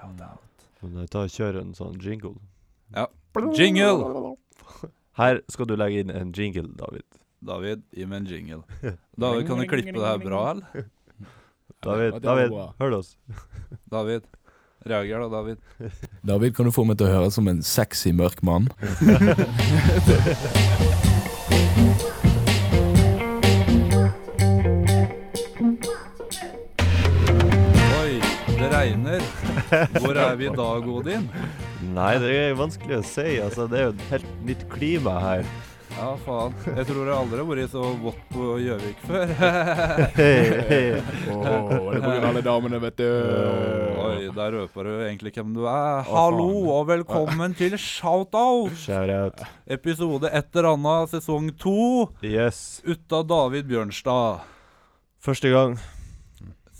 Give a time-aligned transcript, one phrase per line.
[0.00, 0.40] Shout-out.
[0.80, 2.34] Men jeg tar og kjører en sånn jingle.
[2.96, 3.04] Ja.
[3.56, 4.34] Jingle!
[5.20, 7.04] Her skal du legge inn en jingle, David.
[7.44, 8.62] David, gi meg en jingle.
[9.20, 10.86] David, kan du klippe det her bra, eller?
[11.84, 12.50] David, David,
[12.80, 13.10] hør oss.
[13.92, 14.22] David.
[14.88, 15.58] Reager da, David.
[16.24, 18.68] David, kan du få meg til å høre som en sexy mørk mann?
[30.02, 31.26] Hvor er vi i dag, Odin?
[31.94, 33.26] Nei, det er vanskelig å si.
[33.42, 35.44] Altså, det er jo et helt nytt klima her.
[35.90, 36.54] Ja, faen.
[36.64, 39.32] Jeg tror jeg aldri har vært så vått på Gjøvik før.
[41.34, 42.12] Åh, det er pga.
[42.30, 43.06] alle damene, vet du.
[44.04, 46.06] Oi, der røper du egentlig hvem du er.
[46.08, 48.74] Hallo og velkommen til Shoutout!
[48.80, 49.42] Shoutout.
[49.70, 52.08] Episode et eller annet, sesong to.
[52.24, 52.80] Yes.
[52.86, 54.46] Utta David Bjørnstad.
[55.20, 55.76] Første gang.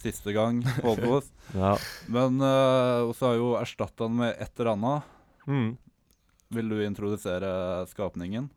[0.01, 1.29] Siste gang på oss.
[1.55, 1.75] Ja.
[2.09, 5.17] Men uh, så har jo erstatta den med et eller annet.
[5.47, 5.71] Mm.
[6.51, 8.51] Vil du introdusere skapningen?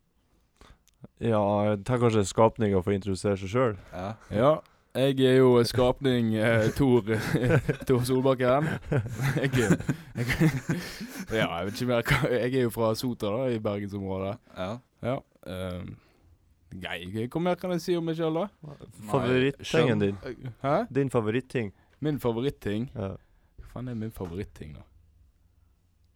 [1.21, 3.75] Ja, jeg tar kanskje skapninga for å introdusere seg sjøl.
[3.93, 4.07] Ja.
[4.33, 4.53] Ja,
[4.93, 7.07] jeg er jo skapning eh, Tor,
[7.89, 8.69] Tor Solbakken.
[9.41, 10.27] Jeg, jeg,
[11.33, 14.37] ja, jeg vet ikke mer Jeg er jo fra Sota, da, i bergensområdet.
[14.57, 14.73] ja.
[15.03, 15.17] Ja.
[15.43, 15.95] Um,
[16.79, 18.75] nei, hva mer kan jeg si om meg sjøl, da?
[19.09, 20.21] Favorittingen din.
[20.63, 20.75] Hæ?
[20.95, 21.73] Din favoritting.
[22.03, 22.89] Min favoritting?
[22.95, 23.13] Ja.
[23.63, 24.83] Hva faen er min favoritting, da?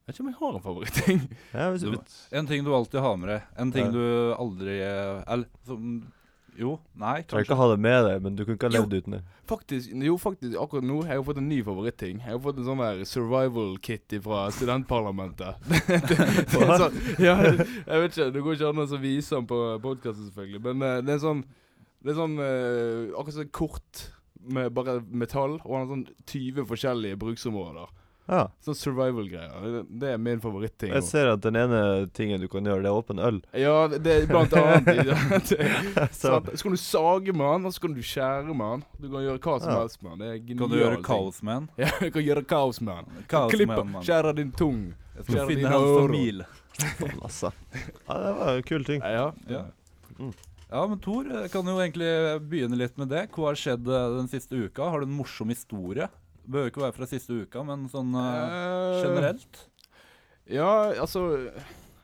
[0.07, 1.17] Jeg vet ikke om jeg har en favoritting.
[1.53, 3.47] Ja, hvis Du, du, en ting du alltid har med deg.
[3.59, 3.91] En ting Ja.
[3.91, 5.89] du aldri eh, Eller som
[6.57, 8.85] Jo, nei, trenger ikke ha det med deg, men du kunne ikke ha Jo.
[8.87, 9.19] levd uten det.
[9.45, 12.17] Faktisk, jo faktisk, akkurat nå har jeg fått en ny favoritting.
[12.23, 15.59] Jeg har fått en sånn der survival kit fra studentparlamentet.
[15.67, 16.17] det, det,
[16.49, 19.59] det er sånn, ja, jeg vet ikke, det går ikke an å vise den på
[19.85, 20.63] podkasten, selvfølgelig.
[20.71, 21.43] Men eh, det er sånn
[22.01, 24.01] Det er sånn eh, akkurat sånn kort
[24.47, 27.87] med bare metall, og han har sånn 20 forskjellige bruksområder.
[28.27, 28.41] Ja.
[28.59, 29.53] Sånn survival-greier.
[29.71, 30.89] Det, det er min favoritting.
[30.91, 31.77] Jeg ser at den ene
[32.11, 33.37] tingen du kan gjøre, det er åpen øl.
[33.55, 35.53] Ja, det er blant annet.
[36.11, 38.83] Så, Så kan du sage med den, og så kan du skjære med den.
[38.99, 39.77] Du kan gjøre hva som Ja.
[39.79, 40.19] helst med den.
[40.19, 40.59] Det er genialt.
[40.59, 41.69] Kan du gjøre kaos med en?
[41.85, 43.23] Ja, du kan gjøre kaos med den.
[43.55, 44.83] Klippe, skjære din tung.
[45.15, 46.49] Jeg skal finne hans familie.
[46.77, 47.53] faen, altså.
[48.09, 49.01] Ja, det var en kul ting.
[49.07, 49.63] Ja, Ja.
[50.19, 50.33] Mm.
[50.67, 52.09] Ja, men Tor, jeg kan jo egentlig
[52.51, 53.25] begynne litt med det.
[53.31, 54.89] Hva har skjedd eh, den siste uka?
[54.91, 56.09] Har du en morsom historie?
[56.43, 59.61] Det behøver ikke være fra siste uka, men sånn eh, Eh, generelt.
[60.47, 60.67] Ja,
[60.99, 61.23] altså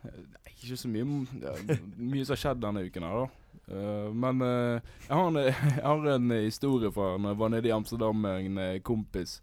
[0.04, 0.12] Nei,
[0.52, 3.40] Ikke så mye Mye som har skjedd denne uken her, da.
[3.64, 5.38] Uh, men uh, jeg, har en,
[5.78, 9.38] jeg har en historie fra når jeg var nede i Amsterdam med en eh, kompis.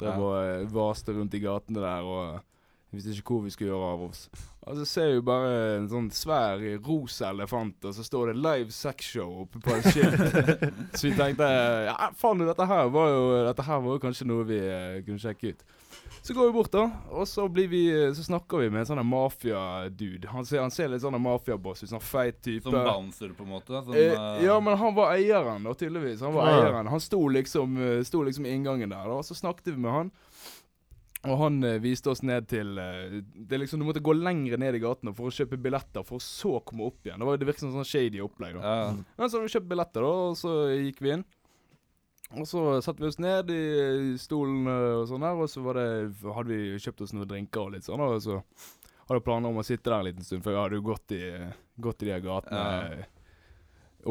[0.00, 0.30] Der Ja.
[0.40, 2.40] eh, vaste rundt i gatene der og
[2.90, 4.24] eh, visste ikke hvor vi skulle gjøre av oss.
[4.68, 8.70] Og så ser vi bare en sånn svær rosa elefant, og så står det 'Live
[8.70, 10.20] Sex Show' oppe på et skilt.
[10.98, 11.48] så vi tenkte
[11.88, 15.18] ja, faen, dette her var jo Dette her var jo kanskje noe vi eh, kunne
[15.22, 15.64] sjekke ut.
[16.22, 16.82] Så går vi bort, da,
[17.16, 17.80] og så, blir vi,
[18.14, 20.28] så snakker vi med en sånn mafia-dude.
[20.28, 22.66] Han, ser- han ser litt sånn mafiaboss ut, sånn feit type.
[22.68, 23.80] Som bouncer, på en måte.
[23.80, 26.20] Sånn, Eh, eh, ja, men han var eieren, da, tydeligvis.
[26.20, 26.58] Han var ja.
[26.60, 26.90] eieren.
[26.92, 29.16] Han sto liksom, eh, sto liksom i inngangen der, da.
[29.16, 30.12] Og så snakket vi med han.
[31.28, 34.56] Og han eh, viste oss ned til eh, Det er liksom Du måtte gå lengre
[34.60, 37.20] ned i gatene for å kjøpe billetter, for å så komme opp igjen.
[37.20, 38.56] Det, var, det virket som sånn shady opplegg.
[38.56, 38.88] da ja.
[38.94, 41.26] men så hadde vi kjøpt billetter, da, og så gikk vi inn.
[42.38, 43.62] Og så satte vi oss ned i
[44.22, 45.88] stolen øh, og sånn der, og så var det,
[46.22, 49.58] hadde vi kjøpt oss noen drinker og litt sånn, og så hadde vi planer om
[49.58, 51.24] å sitte der en liten stund, for jeg hadde jo gått i,
[51.82, 52.60] gått i de her gatene
[53.00, 53.02] øh,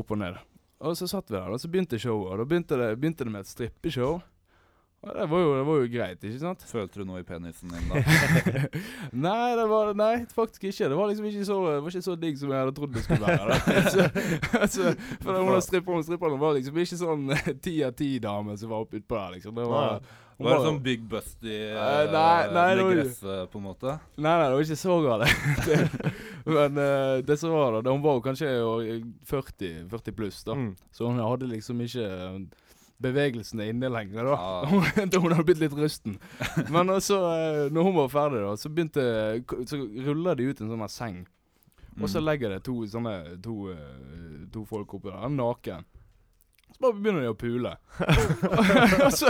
[0.01, 0.41] opp og ned.
[0.83, 3.33] Og så satt vi der, og så begynte showet, og da begynte det, begynte det
[3.33, 4.19] med et strippeshow.
[4.99, 6.63] Det var, jo, det var jo greit, ikke sant?
[6.73, 8.01] Følte du noe i penisen din da?
[9.27, 10.89] nei, det var, nei, faktisk ikke.
[10.91, 13.59] Det var liksom ikke så, ikke så digg som jeg hadde trodd det skulle være.
[13.93, 14.07] Så,
[14.59, 14.91] altså,
[15.23, 17.29] for hun der stripperen, stripperen var liksom ikke sånn
[17.63, 19.55] ti av ti-dame som var oppe utpå der, liksom.
[19.55, 20.03] Det var,
[20.35, 22.85] hun Var det sånn Big Busty Eh, uh, nei, nei, det
[23.23, 23.95] var på en måte?
[24.19, 26.13] Nei, nei, det var ikke så galt.
[26.59, 28.51] Men uh, det som var da, det- hun var jo kanskje
[29.31, 30.59] 40, 40 pluss, da.
[30.59, 30.73] Mm.
[30.91, 32.67] Så hun hadde liksom ikke eh,
[33.01, 34.35] bevegelsene inne lenger, da.
[34.35, 34.65] Ja.
[34.69, 36.17] Hun, hadde blitt litt rusten.
[36.69, 39.05] Men altså, eh, når hun var ferdig, da, så begynte
[39.69, 41.21] Så ruller de ut en sånn seng.
[41.99, 42.25] Og så Mm.
[42.25, 45.85] legger det to sånne To, eh, to folk oppi der, naken.
[46.69, 47.71] Så bare begynner de å pule.
[49.03, 49.29] og så,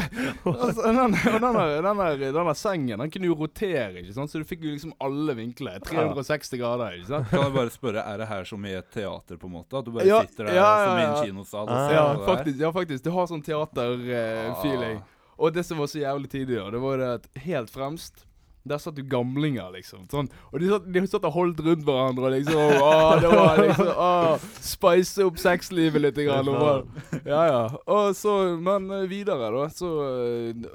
[0.85, 4.31] den, og denne sengen den kunne jo rotere, ikke sant?
[4.31, 5.79] så du fikk jo liksom alle vinkler.
[5.87, 6.97] 360 grader.
[6.99, 7.29] ikke sant?
[7.31, 9.79] Kan jeg bare spørre, er det her som i et teater, på en måte?
[9.79, 11.87] At du bare Ja, sitter der ja, ja, som i en kinosal og Ah.
[11.87, 12.59] ser Ja, det faktisk.
[12.65, 13.03] Ja, faktisk.
[13.07, 15.03] Du har sånn teaterfeeling Ah.
[15.39, 18.25] og det som var så jævlig tidligere, det var det at helt fremst
[18.69, 20.05] der satt jo gamlinger, liksom.
[20.11, 20.29] Sånn.
[20.51, 23.89] Og de satt, de satt og holdt rundt hverandre og liksom Åh, det var liksom
[23.95, 26.19] åh, Spice opp sexlivet litt.
[26.19, 26.87] Grann, og
[27.23, 27.61] ja, ja.
[27.87, 30.69] Og så, men eh, videre, da, så eh,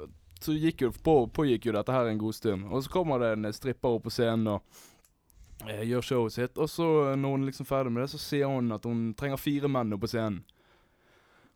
[0.45, 2.67] så gikk jo, på, pågikk jo dette her en god stund.
[2.69, 6.59] Og så kommer det en stripper opp på scenen og eh, gjør showet sitt.
[6.61, 6.87] Og så
[7.17, 10.05] når hun liksom ferdig med det, så sier hun at hun trenger fire menn opp
[10.05, 10.43] på scenen.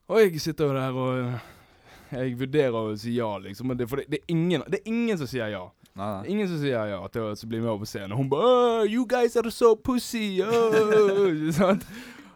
[0.09, 3.69] Og jeg sitter jo der og jeg vurderer å si ja, liksom.
[3.69, 5.67] Men det, for det, det, er ingen, det er ingen som sier ja.
[5.99, 6.31] Nei, nei.
[6.31, 8.15] Ingen som sier ja til å bli med over på scenen.
[8.15, 10.39] Hun bare «Åh, You guys are so pussy!
[10.39, 11.75] Oh.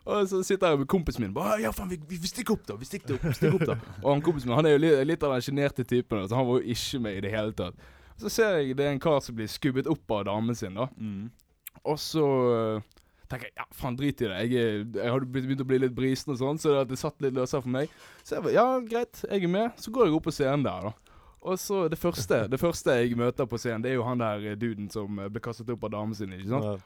[0.03, 2.75] Og så sitter jeg med kompisen min bare Ja, faen, vi, vi, stikker opp, da!
[2.75, 5.23] Vi stikker opp, stikker opp da Og han kompisen min han er jo litt, litt
[5.23, 7.77] av den sjenerte typen, så han var jo ikke med i det hele tatt.
[8.19, 10.89] Så ser jeg det er en kar som blir skubbet opp av damen sin, da.
[10.99, 11.31] Mm.
[11.89, 12.83] Og så øh,
[13.31, 14.41] tenker jeg ja, faen, drit i det.
[14.51, 17.63] Jeg, jeg hadde begynt å bli litt brisen og sånn, så det satt litt løsere
[17.63, 17.95] for meg.
[18.21, 19.81] Så jeg bare ja, greit, jeg er med.
[19.81, 21.02] Så går jeg opp på scenen der, da.
[21.43, 24.45] Og så det første Det første jeg møter på scenen, det er jo han der
[24.53, 26.31] eh, duden som eh, ble kastet opp av damen sin.
[26.31, 26.83] ikke sant?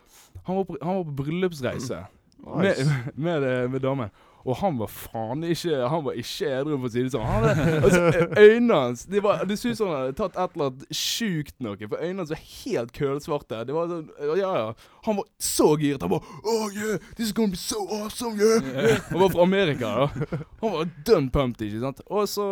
[0.47, 1.99] Han var på, han var på bryllupsreise
[2.37, 2.85] Nice.
[2.85, 4.09] med, med, det- med damen.
[4.47, 7.25] Og han var faen ikke Han var ikke edru, for å si det sånn.
[7.27, 7.47] Han
[7.83, 8.03] altså,
[8.39, 11.55] øynene hans Det, var, det så ut som han hadde tatt et eller annet sjukt
[11.63, 11.79] noe.
[11.83, 13.61] For øynene hans var helt kølsvarte.
[13.67, 14.07] Det var sånn
[14.39, 14.71] Ja, ja.
[15.07, 16.03] Han var så giret.
[16.05, 18.63] Han bare Oh yeah, this is gonna be so awesome, yeah!
[18.71, 19.01] yeah.
[19.11, 20.41] Han var fra Amerika, da.
[20.63, 22.03] Han var dønn pumped, ikke sant.
[22.07, 22.47] Og så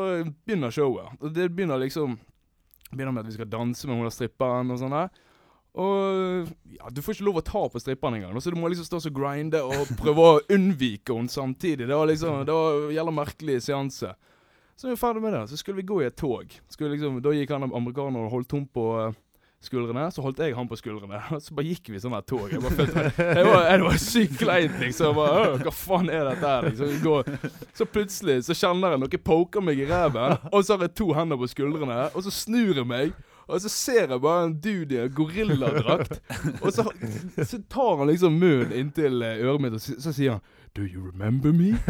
[0.46, 1.16] begynner showet.
[1.36, 2.20] Det begynner liksom
[2.92, 5.10] Begynner med at vi skal danse med hun der stripperen og sånn der.
[5.76, 8.38] Og ja, du får ikke lov å ta på strippene engang.
[8.40, 11.90] Så du må liksom stå og grinde og prøve å unnvike henne samtidig.
[11.90, 14.14] Det var liksom Det var en jævla merkelig seanse.
[14.76, 15.46] Så vi ferdig med det.
[15.52, 16.48] Så skulle vi gå i et tog.
[16.80, 19.14] Liksom, da gikk han amerikaneren og holdt tom på eh,
[19.64, 20.08] skuldrene.
[20.12, 21.20] Så holdt jeg han på skuldrene.
[21.44, 22.48] Så bare gikk vi sånn her tog.
[22.52, 23.06] Jeg bare følte
[23.36, 25.12] Jeg var, jeg var sykt kleint, liksom.
[25.12, 26.68] Jeg bare, Hva faen er dette her?
[26.72, 27.62] Liksom.
[27.76, 31.12] Så plutselig så kjenner jeg noe poker meg i ræven, og så har jeg to
[31.16, 33.16] hender på skuldrene, og så snur jeg meg.
[33.48, 36.22] Og så ser jeg bare en dude i en gorilladrakt.
[36.64, 36.92] Og så,
[37.44, 40.42] så tar han liksom munnen inntil eh, øret mitt, og så, så sier han
[40.76, 41.78] Do you remember me?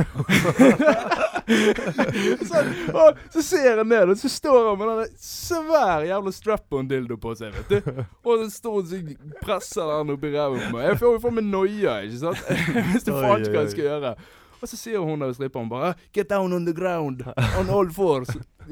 [2.46, 2.60] så,
[2.94, 7.34] og så ser jeg ned, og så står han med den svær jævla strap-on-dildo på
[7.40, 8.04] seg, vet du.
[8.22, 10.86] Og så står han og presser den oppi ræva på meg.
[10.92, 12.46] Jeg får jo faen meg noia, ikke sant?
[12.78, 14.13] Jeg visste Oi, faen ikke hva jeg skal gjøre.
[14.62, 17.25] Og så sier hun der stripperen bare Get down on the ground,
[17.60, 18.30] on all fours,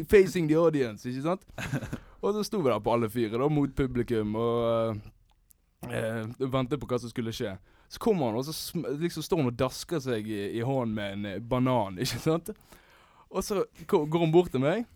[0.10, 1.42] facing the audience, ikke sant?
[2.24, 4.96] Og så sto vi der på alle fire, da, mot publikum, og
[5.92, 7.58] eh, ventet på hva som skulle skje.
[7.92, 11.18] Så kommer han, og så liksom står han og dasker seg i, i hånden med
[11.18, 12.54] en eh, banan, ikke sant?
[13.34, 14.88] Og så går han bort til meg,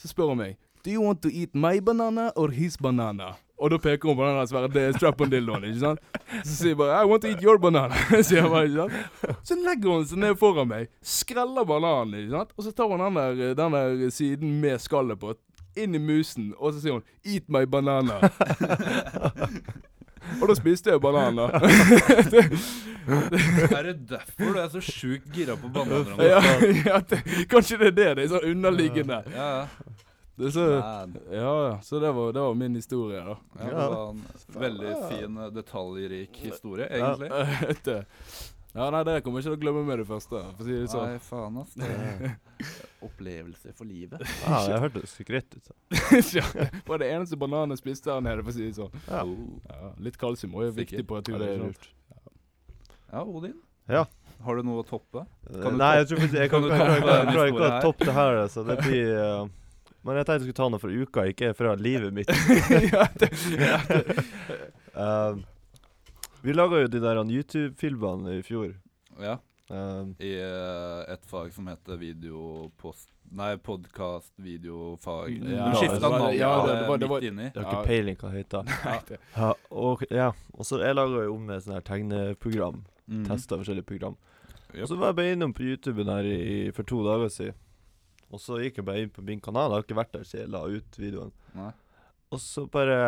[0.00, 3.34] så spør han meg Do you want to eat my banana or his banana?
[3.60, 6.00] Og da peker hun på den svære strap-on-dildoen, ikke sant?
[6.38, 9.42] Så sier jeg bare I want to eat your banana, sier bare, ikke sant?
[9.44, 12.54] Så legger hun seg ned foran meg, skreller bananen, ikke sant?
[12.56, 15.34] Og så tar hun den der, den der siden med skallet på,
[15.76, 18.18] inn i musen, og så sier hun Eat my banana.
[20.40, 21.46] og da spiste jeg banan, da.
[23.10, 26.20] Er det derfor du er så sjukt gira på bananer?
[26.22, 26.40] ja,
[26.90, 28.08] ja, det, kanskje det er det.
[28.16, 29.22] Det er sånn underliggende.
[29.34, 29.66] Ja, ja.
[30.40, 30.62] Det så,
[31.32, 31.72] ja, ja.
[31.84, 33.34] Så det var, det var min historie, da.
[33.58, 34.22] Ja, det var en
[34.62, 37.28] veldig fin, eh, detaljrik historie, egentlig.
[37.84, 37.98] Du.
[38.70, 40.74] Ja, nei, det kommer jeg ikke til å glemme med det første, for å si
[40.76, 41.08] det sånn.
[41.10, 41.72] Nei, faen, ass.
[41.74, 42.36] Det er
[43.08, 44.22] opplevelse for livet.
[44.44, 45.66] Ja, det hørtes greit ut.
[45.66, 45.74] så.
[46.38, 48.94] ja, det var det eneste bananen jeg spiste her nede, for å si det sånn.
[49.08, 49.24] Ja.
[49.66, 51.94] Ja, litt kalsium er jo viktig på et Ja, ikke
[53.10, 53.58] Ja, Odin.
[53.90, 54.06] Ja.
[54.40, 55.26] Har du noe å toppe?
[55.50, 58.78] Kan Nei, jeg tror jeg kan, kan kan, kan, ikke toppe det her, så det
[58.84, 59.48] blir uh,
[60.06, 62.30] Men jeg tenkte jeg skulle ta noe fra uka, ikke fra livet mitt.
[62.94, 64.20] ja, det, ja, det.
[64.94, 65.42] Eh,
[66.42, 68.74] vi laga jo de der YouTube-filmene i fjor.
[69.20, 69.38] Ja.
[69.70, 73.08] Um, I uh, et fag som heter videopost...
[73.30, 75.36] Nei, podkast, videofag.
[75.46, 77.44] Ja, du skifta navn ja, det- eh, det var- det var- midt inni.
[77.54, 79.18] jeg har ikke peiling hva det heter.
[79.36, 80.32] Ja, og, ja.
[80.54, 82.80] og så jeg laga jo om et sånt her tegneprogram.
[83.06, 83.24] Mm.
[83.28, 84.16] Testa forskjellige program.
[84.74, 84.82] Yep.
[84.82, 87.54] Og så var jeg bare innom på YouTuben her i, for to dager siden.
[88.30, 89.70] Og så gikk jeg bare inn på min kanal.
[89.70, 91.32] Jeg har ikke vært der siden jeg la ut videoen.
[91.54, 91.70] Nei.
[92.30, 92.98] Og så bare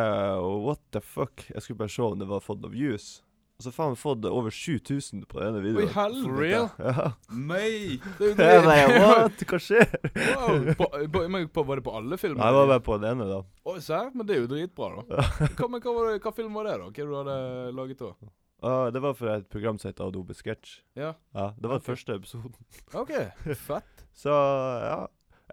[0.43, 1.45] What the fuck?
[1.55, 3.21] Jeg skulle bare se om det var fått noen views.
[3.61, 5.93] Og så faen meg fått over 7000 på denne Oi, videoen.
[5.95, 6.25] helvete.
[6.27, 6.65] For real?
[6.83, 7.11] Ja.
[7.31, 8.01] Nei!
[8.19, 8.79] Det er jo det.
[8.99, 9.45] What?
[9.47, 9.93] Hva skjer?
[10.17, 10.73] Wow.
[10.81, 12.43] På, på, men på, var det på alle filmer?
[12.43, 13.39] Nei, det var bare på den ene, da.
[13.71, 14.11] Oi, serr?
[14.17, 15.27] Men det er jo dritbra, da.
[15.55, 16.91] Hva, men, hva, var det, hva film var det, da?
[16.91, 17.39] Hva du hadde
[17.79, 18.13] laget da?
[18.63, 20.81] Uh, det var fra et program som heter Adobe Sketch.
[20.99, 21.15] Ja.
[21.35, 21.87] Ja, Det var okay.
[21.87, 22.59] den første episoden.
[22.99, 23.15] OK,
[23.63, 24.07] fett.
[24.25, 25.01] Så ja.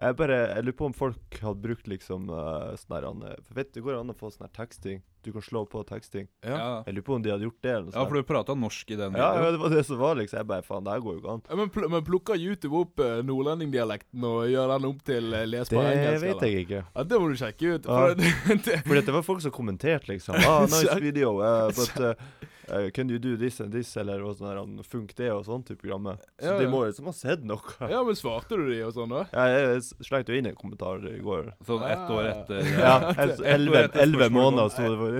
[0.00, 3.58] Jeg bare Jeg lurer på om folk hadde brukt liksom uh, sånn her han, For
[3.58, 5.02] vet du, det går an å få sånn her teksting.
[5.20, 6.24] Du kan slå på teksting.
[6.40, 6.54] Ja.
[6.56, 6.68] Ja.
[6.86, 7.70] Jeg lurer på om de hadde gjort det.
[7.74, 9.98] eller noe ja, for du prata norsk i den ja, ja, det var det som
[10.00, 10.38] var, liksom.
[10.40, 11.42] Jeg bare Faen, det her går jo ikke an.
[11.50, 15.42] Ja, Men, pl men plukker YouTube opp uh, nordlendingdialekten og gjør den opp til uh,
[15.44, 16.24] lesbar Det engelsk?
[16.24, 16.48] vet eller?
[16.48, 16.80] jeg ikke.
[16.94, 17.90] Ja, Det må du sjekke ut.
[17.90, 17.98] Ja.
[18.00, 18.32] For det,
[18.70, 20.40] det, For det var folk som kommenterte, liksom.
[20.40, 21.36] Ah, nice video.
[21.44, 25.14] Uh, but uh, uh, Can you do this and this, eller og sånn der, Funk
[25.18, 26.20] det og sånn type programmet.
[26.40, 27.74] Så Ja, de må liksom ha sett noe.
[27.90, 29.24] Ja, men svarte du de og sånn, da?
[29.34, 31.52] Ja, jeg slengte jo inn en kommentar i går.
[31.66, 32.32] Sånn ett år Ah.
[32.40, 32.94] etter Ja,
[33.26, 35.12] Ett år elleve etter elleve måneder sto det for.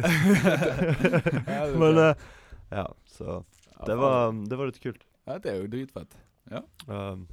[1.82, 2.14] Men uh,
[2.70, 3.42] ja, så
[3.86, 5.02] det var, det var litt kult.
[5.26, 6.16] Ja, det er jo dritfett.
[6.86, 7.26] Um,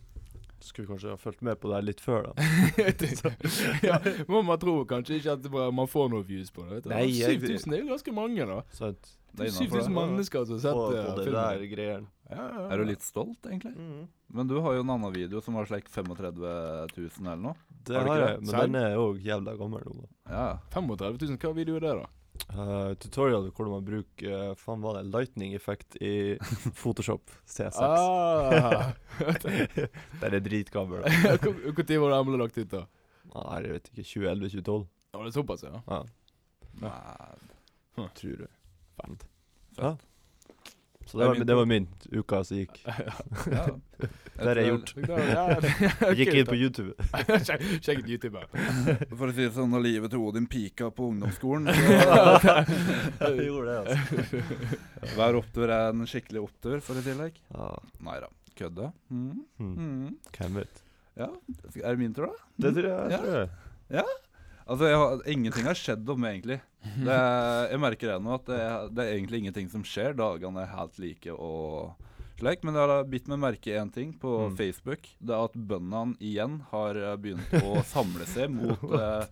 [0.65, 2.47] skulle kanskje ha fulgt med på det her litt før, da.
[3.89, 3.99] ja,
[4.31, 6.83] må man tro kanskje ikke at man får noen views på det.
[6.89, 8.61] Nei, 7000 er jo ganske mange, da.
[8.75, 9.13] Sant?
[9.37, 9.93] Det er 7000 det.
[9.93, 11.37] mennesker som har sett På, på det filmen.
[11.37, 12.07] der greiene.
[12.27, 12.67] Ja, ja, ja.
[12.73, 13.73] Er du litt stolt, egentlig?
[13.77, 14.07] Mm.
[14.33, 17.55] Men du har jo en annen video som var slik 35 000 eller noe.
[17.87, 20.07] Det Har har jeg, men den er òg jævla gammel nå.
[20.27, 20.47] Ja.
[20.73, 22.09] 35 000, hva video er det, da?
[22.47, 26.37] Uh, tutorial hvordan man bruker uh, faen var det lightning-effekt i
[26.79, 27.75] Photoshop C6.
[27.81, 28.93] Ah.
[30.21, 31.03] Den er dritgammel.
[31.43, 32.85] Når var det Emle lagt ut, da?
[33.33, 34.07] Nei, jeg vet ikke.
[34.13, 34.85] 2011-2012?
[35.17, 36.03] Var det såpass, ja.
[37.97, 38.51] Ja, tror Fett.
[39.01, 39.27] Fett.
[39.77, 39.95] Ja.
[41.07, 42.81] Så Det det var, min det var min uka som gikk.
[43.51, 43.65] ja.
[44.37, 44.91] Det har jeg gjort.
[45.07, 45.43] Ja,
[46.11, 46.93] Jeg gikk inn på YouTube.
[47.47, 48.43] Sjekk ut YouTube.
[49.15, 53.71] For å si det sånn, når livet til Odin pika på ungdomsskolen, så Jeg gjorde
[53.71, 54.43] det, altså.
[55.15, 57.41] hver opptur er en skikkelig opptur, for å si det slik.
[57.55, 57.71] Ja.
[58.09, 58.29] Nei da.
[58.57, 58.91] Kødde.
[59.13, 59.41] Mm.
[59.57, 59.73] Hmm.
[59.77, 60.13] Mm.
[60.37, 60.83] Hvem vet?
[61.17, 61.31] Ja.
[61.81, 62.47] Er det min tur, da?
[62.61, 63.11] Det tror jeg.
[63.15, 64.05] jeg Tror jeg.
[64.67, 66.59] Altså, har, Ingenting har skjedd om meg, egentlig.
[67.03, 67.15] Det,
[67.71, 68.59] jeg merker det nå, at det,
[68.95, 70.13] det er egentlig ingenting som skjer.
[70.17, 71.95] Dagene er helt like og
[72.39, 72.63] slik.
[72.67, 74.57] Men det har bitt meg merke i én ting på Mm.
[74.59, 75.07] Facebook.
[75.19, 79.25] Det er at bøndene igjen har eh, begynt å samle seg mot eh,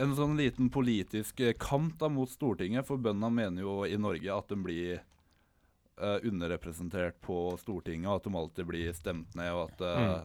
[0.00, 2.86] en sånn liten politisk kant kamp da, mot Stortinget.
[2.88, 8.28] For bøndene mener jo i Norge at de blir eh, underrepresentert på Stortinget, og at
[8.30, 10.16] de alltid blir stemt ned, og at eh,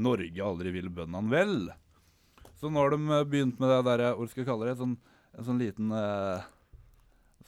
[0.00, 1.56] Norge aldri vil bøndene vel.
[2.60, 4.96] Så nå har de eh, begynt med det der, hva skal jeg kalle det, sånn,
[5.38, 6.42] en sånn liten uh,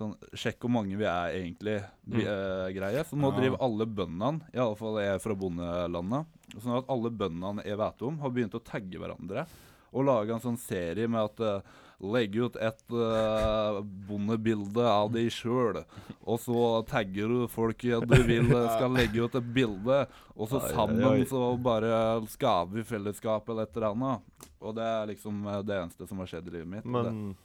[0.00, 1.74] Sånn sjekk hvor mange vi er egentlig,
[2.08, 3.02] vi, eh, greie.
[3.04, 3.36] Så nå Ja.
[3.36, 4.40] driver alle bøndene,
[4.78, 8.62] fall jeg er fra bondelandet, sånn at alle bøndene jeg vet om, har begynt å
[8.64, 9.44] tagge hverandre.
[9.92, 15.28] Og lage en sånn serie med at uh, Legge ut et uh, bondebilde av deg
[15.30, 15.84] sjøl,
[16.26, 20.00] og så tagger du folk du vil eh, skal legge ut et bilde,
[20.34, 21.92] og så sammen så bare
[22.32, 24.50] skaper vi fellesskap eller et eller annet.
[24.58, 26.90] Og det er liksom det eneste som har skjedd i livet mitt.
[26.90, 27.36] Men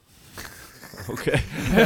[1.13, 1.25] OK.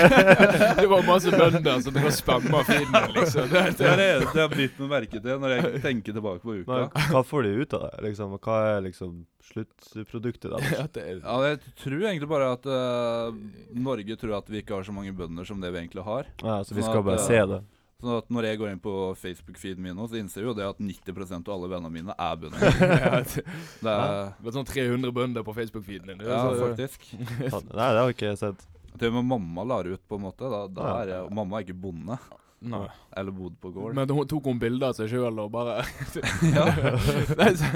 [0.79, 3.50] det var masse bønder som drev og spamma filmen, liksom.
[3.51, 6.43] Det, det er det eneste jeg har bitt meg merke til når jeg tenker tilbake
[6.46, 6.79] på uka.
[6.86, 8.05] Men hva får de ut av det?
[8.08, 9.20] Liksom, hva er liksom
[9.51, 10.72] sluttproduktet deres?
[10.79, 13.36] ja, det er, Ja, jeg tror egentlig bare at uh,
[13.75, 16.31] Norge tror at vi ikke har så mange bønder som det vi egentlig har.
[16.41, 17.62] Ja, så vi Sånn skal at, bare eh, se det?
[18.01, 20.65] Sånn at når jeg går inn på Facebook-feeden min nå, så innser jeg jo det
[20.65, 22.77] at 90% av alle vennene mine er bønder.
[22.81, 23.43] det
[23.86, 26.24] Det er det sånn 300 bønder på Facebook-feeden din.
[26.25, 27.05] Ja, faktisk.
[27.13, 28.71] Nei, det har ikke jeg sett.
[29.00, 30.50] Til og med mamma la det ut, på en måte.
[30.51, 30.95] Da, da Ja.
[31.03, 32.17] er jeg, og mamma er ikke bonde.
[32.62, 32.83] Nei.
[33.17, 33.95] Eller bodde på gård.
[33.98, 35.79] Men hun tok hun bilder av seg sjøl og bare
[36.57, 36.65] ja.
[37.39, 37.71] Nei, så,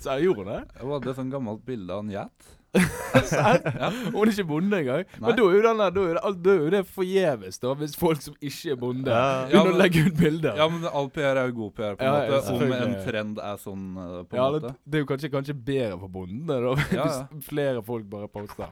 [0.00, 0.62] så jeg gjorde det?
[0.80, 2.48] Hun hadde et sånt gammelt bilde av en gjet.
[3.10, 3.88] Ja.
[4.14, 5.02] Hun er ikke bonde engang.
[5.18, 5.26] Nei.
[5.26, 7.96] Men da er jo den der, da er det, da er det forgjeves, da, hvis
[7.98, 9.24] folk som ikke er bonde, Ja.
[9.50, 10.54] Ja, begynner å legge ut bilder.
[10.56, 12.54] Ja, men all PR er jo god PR, på en Ja, ja, måte.
[12.54, 14.62] Om en trend er sånn, eh, på en Ja, måte.
[14.70, 17.26] det, det er jo kanskje, kanskje bedre for bondene, da, Ja, ja.
[17.34, 18.70] hvis flere folk bare poster.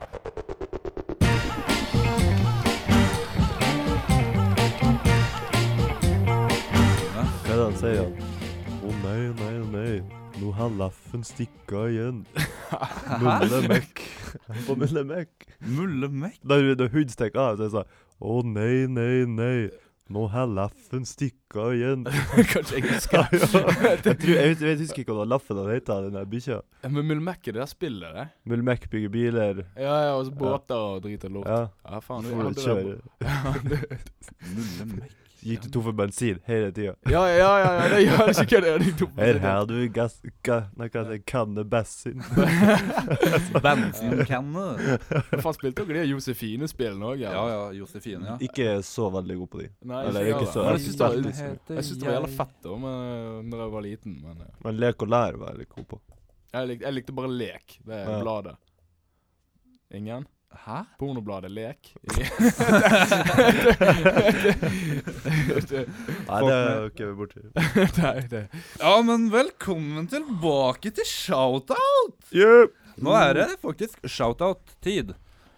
[7.59, 8.05] Er det han sier?
[8.07, 8.13] han?
[8.87, 9.95] Å nei, nei, nei.
[10.39, 12.21] Nå har laffen stikka igjen.
[13.25, 14.03] Mulle mekk.
[14.69, 15.49] På mulle mekk.
[15.67, 16.39] Mulle mekk.
[16.47, 17.83] Da, da huden stikker av, så jeg sa
[18.23, 19.67] Å nei, nei, nei.
[20.15, 22.07] Nå har laffen stikka igjen.
[22.55, 23.27] kanskje jeg husker.
[23.35, 26.63] jeg, tror, jeg, jeg husker ikke hva laffen han heter, den der bikkja.
[26.87, 28.29] Ja, Men Mulmekk er det der spillet, det?
[28.55, 29.65] Mulle mekk bygger biler.
[29.75, 31.51] Ja, ja, og så båter og drit og lort.
[31.51, 31.65] Ja.
[31.91, 32.23] Ja, faen.
[32.23, 33.01] Det- du det kjøre.
[33.67, 35.25] Det- mekk.
[35.39, 36.95] Gikk du tom for bensin hele tida?
[37.15, 38.79] Ja, ja, ja, ja, det gjør ikke det det er.
[38.85, 40.17] de to- Her har du gass...
[40.43, 41.21] Ga, nei, hva heter det?
[41.31, 42.19] Kanne bensin.
[43.65, 44.67] Bensinkanne.
[45.43, 47.23] Faen, spilte dere de Josefine-spillene òg?
[47.23, 48.37] Ja ja, Josefine, ja.
[48.45, 49.69] Ikke så veldig god på de.
[49.93, 51.19] Nei, Eller ikke ikke så- jeg syns det var,
[51.79, 54.19] jeg synes det var jævla fett da men, når jeg var liten.
[54.25, 54.51] Men ja.
[54.67, 56.01] Men lek og lær var jeg litt god på.
[56.53, 57.79] jeg, likte, jeg likte bare lek.
[57.87, 58.19] Det er Ja.
[58.23, 58.57] bladet.
[59.95, 60.27] Ingen?
[60.49, 60.85] Hæ?
[60.99, 61.95] Pornobladet Lek.
[66.29, 67.43] Nei, det er jo ikke borti.
[68.03, 68.43] Nei, det
[68.81, 72.17] Ja, men velkommen tilbake til shoutout!
[72.33, 72.73] Yep.
[73.05, 75.13] Nå er det faktisk shoutout-tid.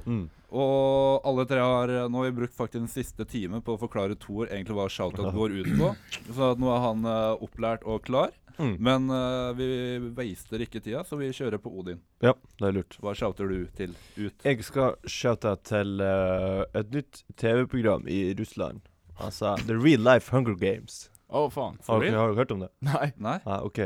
[0.04, 0.26] Mm.
[0.50, 4.18] Og alle tre har Nå har vi brukt faktisk den siste time på å forklare
[4.18, 5.94] Thor egentlig hva shoutout går ut på.
[6.34, 8.34] Så at nå er han uh, opplært og klar.
[8.60, 8.74] Mm.
[8.84, 9.68] Men uh, vi
[10.16, 12.00] waster ikke tida, så vi kjører på Odin.
[12.20, 12.98] Ja, det er lurt.
[13.00, 14.44] Hva shouter du til ut?
[14.44, 18.84] Jeg skal shoute til uh, et nytt TV-program i Russland.
[19.20, 21.06] Altså, The Real Life Hunger Games.
[21.30, 21.80] Å, faen.
[21.86, 22.70] Har dere, har dere hørt om det?
[22.84, 23.10] Nei.
[23.20, 23.38] Nei?
[23.46, 23.80] Ah, OK.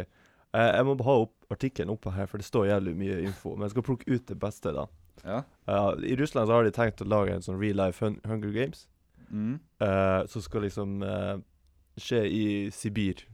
[0.55, 3.55] Uh, jeg må ha opp artikkelen oppe her, for det står jævlig mye info.
[3.55, 4.89] Men jeg skal plukke ut det beste, da.
[5.25, 5.43] Ja.
[5.71, 8.55] Uh, I Russland så har de tenkt å lage en sånn Real Life hun Hunger
[8.55, 8.89] Games.
[9.31, 9.59] Mm.
[9.83, 11.39] Uh, som skal liksom uh,
[12.01, 13.25] skje i Sibir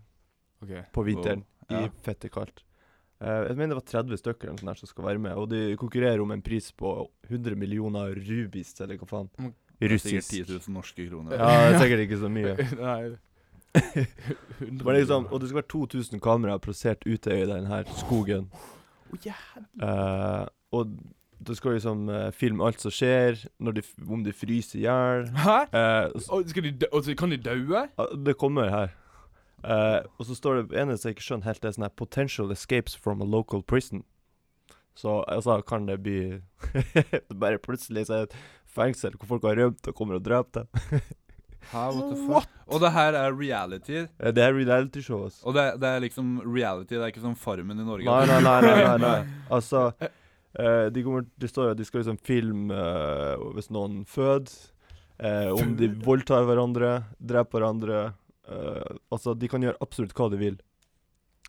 [0.62, 0.74] OK.
[0.92, 1.44] på vinteren.
[1.68, 1.86] Wow, ja.
[1.86, 2.64] I fette kaldt.
[3.20, 5.36] Uh, jeg mener det var 30 stykker eller sånn her som skal være med.
[5.36, 6.94] Og de konkurrerer om en pris på
[7.28, 9.28] 100 millioner rubis, eller hva faen.
[9.80, 9.80] Russisk.
[9.80, 11.36] Det er Sikkert 10 000 norske kroner.
[11.36, 12.54] Ja, det er sikkert ikke så mye.
[12.88, 13.00] Nei.
[14.84, 18.48] Men liksom, og det skal være 2000 kameraer plassert ute i denne skogen.
[19.10, 19.36] Oh, ja.
[19.82, 20.92] Eh, og
[21.40, 25.30] det skal liksom uh, filme alt som skjer, når de, om de fryser i hjel.
[25.40, 25.54] Hæ?
[26.18, 27.86] S- de og så kan de daue?
[27.96, 28.92] Uh, det kommer her.
[29.64, 32.52] Eh, og så står det eneste jeg ikke skjønner helt, det er sånn her 'Potential
[32.54, 34.04] escapes from a local prison'.
[34.94, 36.40] Så altså, kan det bli
[37.42, 38.38] Bare plutselig så er det et
[38.70, 41.00] fengsel hvor folk har rømt og kommer og dreper dem.
[41.70, 42.48] Hæ, what the fuck?
[42.66, 44.06] Og det her er reality.
[44.18, 45.42] Det er reality-show, altså.
[45.44, 48.06] Og det, det er liksom reality, det er ikke som Farmen i Norge.
[48.06, 48.60] Nei, nei, nei.
[48.64, 49.42] nei, nei, nei.
[49.52, 54.02] Altså uh, de, kommer, de står jo at de skal liksom filme uh, hvis noen
[54.08, 54.54] føder.
[55.20, 58.00] uh, om de voldtar hverandre, dreper hverandre.
[58.50, 60.58] Eh, altså, de kan gjøre absolutt hva de vil.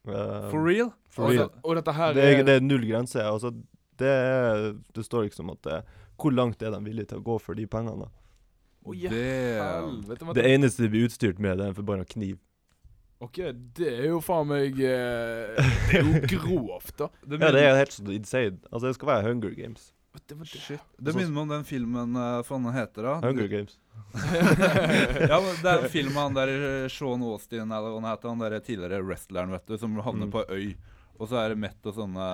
[0.08, 0.92] Uh, For real?
[1.14, 1.50] for real.
[1.50, 3.22] det- og dette her Det er, det er null grense.
[3.22, 3.52] Altså,
[4.00, 5.82] det, er, det står liksom at det,
[6.18, 8.08] Hvor langt er de villige til å gå for de pengene?
[8.84, 12.40] Oh, hva- Det eneste de blir utstyrt med, det er en forbanna kniv.
[13.22, 13.38] OK,
[13.78, 15.54] det er jo faen meg eh,
[15.92, 17.08] Det er jo grovt, da.
[17.22, 18.58] Det Ja, det er helt sånn insane.
[18.72, 19.92] Altså, det skal være Hunger Games.
[20.28, 20.60] Det var det.
[20.60, 20.82] Shit.
[20.98, 23.14] Det minner meg om den filmen uh, Hva faen heter da?
[23.24, 23.78] Hunger Games.
[25.32, 28.32] ja, men Det er en film han der eh, Sean Austin, eller hva han heter,
[28.34, 30.34] han der tidligere wrestleren, vet du, som havner Mm.
[30.36, 30.76] på øy.
[31.22, 32.26] Og så er det mett og sånne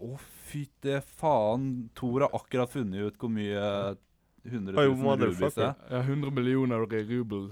[0.00, 0.10] Å,
[0.48, 1.66] fytte faen.
[1.98, 3.62] Thor har akkurat funnet ut hvor mye
[4.46, 5.74] 100 Oh, 000 rubis er.
[5.90, 7.50] Ja, 100 millioner rubel.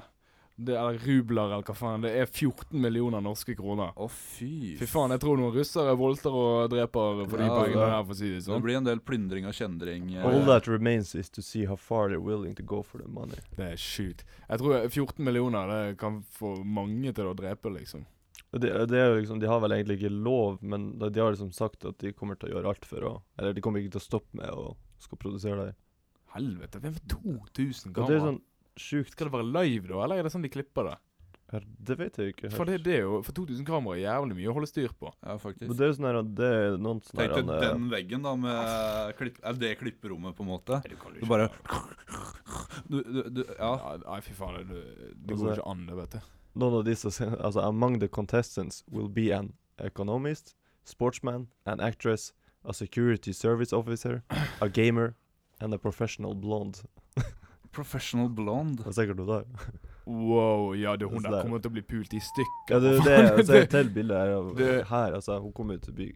[0.57, 2.03] Det er rubler, eller hva faen.
[2.05, 3.91] Det er 14 millioner norske kroner.
[3.99, 4.77] Å, fy.
[4.79, 7.89] Fy faen, jeg tror noen russere voldtar og dreper for de Ja, pengene altså.
[7.91, 8.39] her, for å si det sånn.
[8.39, 8.63] Det sånn.
[8.69, 10.13] blir en del plyndring og kjendring.
[10.15, 10.23] eh.
[10.31, 13.35] All that remains is to see how far they're willing to go for the money.
[13.57, 14.23] Det er sjukt.
[14.49, 18.07] Jeg tror 14 millioner det kan få mange til å drepe, liksom.
[18.55, 21.51] Det, det er jo liksom, De har vel egentlig ikke lov, men de har liksom
[21.51, 24.05] sagt at de kommer til å gjøre alt for å Eller de kommer ikke til
[24.05, 25.75] å stoppe med å skal produsere det.
[26.37, 28.39] Helvete, hvem er 2000 Og
[28.81, 30.97] sjukt Skal det være live, da, eller er det sånn de klipper det?
[31.63, 32.49] Det vet jeg ikke.
[32.51, 35.13] For det, det er jo For 2000 kameraer er jævlig mye å holde styr på.
[35.23, 35.69] Ja, faktisk.
[35.69, 37.85] Men det er jo sånn her at det er noen sånne Tenk deg eh, den
[37.93, 40.81] veggen, da, med klipp, er det klipperommet, på en måte.
[40.89, 41.51] Du kan Du bare
[42.89, 43.71] du, du, du, Ja.
[43.77, 44.57] ja, Nei, fy faen.
[44.69, 44.83] Det,
[45.15, 46.21] det Altså- går ikke an, det, vet du.
[46.55, 52.33] Noen av disse Altså, among the contestants will be an economist, sportsman, an actress,
[52.65, 54.23] a security service officer,
[54.61, 55.15] a gamer
[55.61, 56.83] and a professional blonde.
[57.75, 58.83] Professional blonde.
[58.85, 59.45] Det er sikkert hun der.
[60.05, 61.43] Wow, ja, det, hun der der.
[61.47, 62.75] kommer til å bli pult i stykker.
[62.75, 63.17] Ja, det er det.
[63.33, 65.41] Altså, et til bilde her Det- her, altså.
[65.41, 66.09] Hun kommer til å bli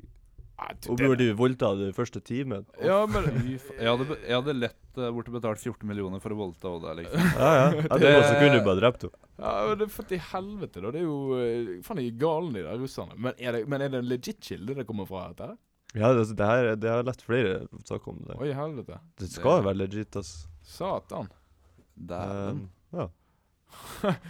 [0.89, 2.67] Hun burde jo voldta det første timen.
[2.83, 3.25] Ja, men
[3.79, 7.23] Jeg hadde, jeg hadde lett uh, borte betalt 14 millioner for å voldta Oda, liksom.
[7.39, 7.69] Ja, ja.
[7.87, 9.23] Etterpå så kunne du bare drept henne.
[9.39, 10.91] Ja, men det er til helvete, da.
[10.91, 13.15] Det er jo eh, Faen, de er gale, de der russerne.
[13.17, 15.29] Men er det, men er det en legit kilde det kommer fra?
[15.31, 15.57] dette her?
[15.97, 18.37] Ja, det, det her Det har lett flere saker om det.
[18.43, 18.99] Oi, helvete.
[19.17, 20.51] Det skal jo være legit, altså.
[20.69, 21.31] Satan.
[21.99, 22.51] Dæven.
[22.51, 23.09] Um, ja.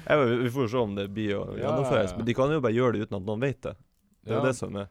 [0.09, 2.11] Vet- vi får se om det blir å gjennomføres.
[2.11, 2.16] ja, ja.
[2.16, 3.74] Men de kan jo bare gjøre det uten at noen vet det.
[4.24, 4.40] Det er Ja.
[4.40, 4.88] jo det som er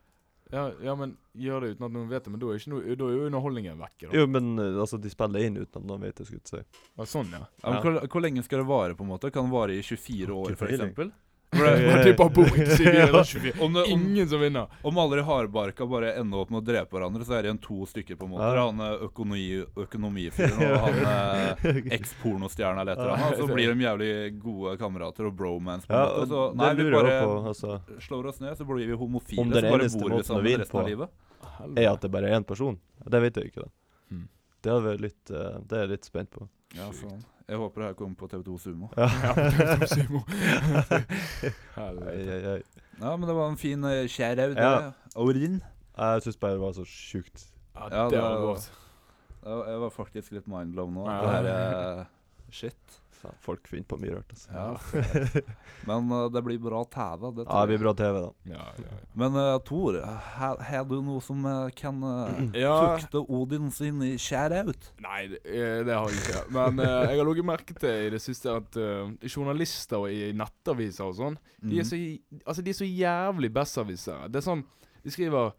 [0.49, 2.31] Ja, ja, men gjør det uten at noen vet det.
[2.31, 4.13] Men da er, ikke noe, da er jo underholdningen vekke.
[4.13, 6.79] Jo, men eh, altså, de spiller inn uten at noen vet det, skulle jeg si.
[6.97, 7.41] Ja, sånn, ja.
[7.63, 9.29] Ja, men hvor, hvor lenge skal det vare, på en måte?
[9.35, 10.95] Kan det vare i 24 år, Ikke
[11.55, 11.88] for det?
[11.88, 13.23] Man tipper bort sivile Ja.
[13.23, 13.53] 24.
[13.63, 14.67] Om, det, om, Ingen som vinner.
[14.83, 17.62] om alle de hardbarka bare ender opp med å drepe hverandre, så er det igjen
[17.63, 18.49] to stykker, på en måte.
[18.57, 18.65] Ja.
[18.67, 19.45] Han er økonomi,
[19.77, 23.38] økonomifyren og han er eks-pornostjerne eller et eller annet.
[23.39, 24.12] Så blir de jævlig
[24.43, 26.27] gode kamerater og bromance, på en måte.
[26.33, 27.38] Så nei, vi bare på.
[27.53, 27.79] Altså,
[28.10, 30.43] slår oss ned, så blir vi homofile, Om den bare eneste bor vi måten å
[30.43, 31.10] vinne på- livet.
[31.77, 32.77] er at det bare er én person?
[33.07, 33.69] Det vet jeg ikke, da.
[34.12, 34.27] Mm.
[34.62, 36.47] Det, litt, eh, det er jeg litt spent på.
[36.75, 37.21] Ja, sånn.
[37.47, 38.89] Jeg håper det her kommer på TV2 Sumo.
[38.97, 39.08] Ja.
[39.23, 40.21] Ja, det er som Sumo.
[41.77, 42.58] Helvete.
[42.99, 44.58] Ja, men det var en fin uh, shout-out.
[44.58, 44.73] Ja.
[44.82, 45.15] det.
[45.15, 45.62] Odin.
[45.97, 47.47] Jeg syns bare det var så sjukt.
[47.77, 48.67] Ja, Ja, det var godt.
[49.47, 51.06] Jeg var faktisk litt mindblown nå.
[51.08, 51.21] Ja.
[51.21, 52.06] Det her er
[52.51, 52.99] shit.
[53.17, 54.49] Faen, folk finner på mye rart, altså.
[54.53, 55.41] Ja.
[55.89, 57.32] Men uh, det blir bra TV.
[57.38, 58.32] Det Ja, det blir bra TV, da.
[58.51, 58.97] Ja, ja, ja.
[59.17, 59.97] Men uh, Tor,
[60.38, 62.75] har du noe som uh, kan uh, Ja.
[62.99, 64.91] tukte Odin sin i shout-out?
[65.01, 66.43] Nei, det, eh, det har jeg ikke.
[66.53, 71.08] Men eh, jeg har lagt merke til i det siste at eh, journalister i nettaviser
[71.10, 71.89] og sånn, de, er Mhm.
[71.89, 74.30] så, altså, de er så jævlig besserwissere.
[74.30, 74.65] Det er sånn
[75.03, 75.53] De skriver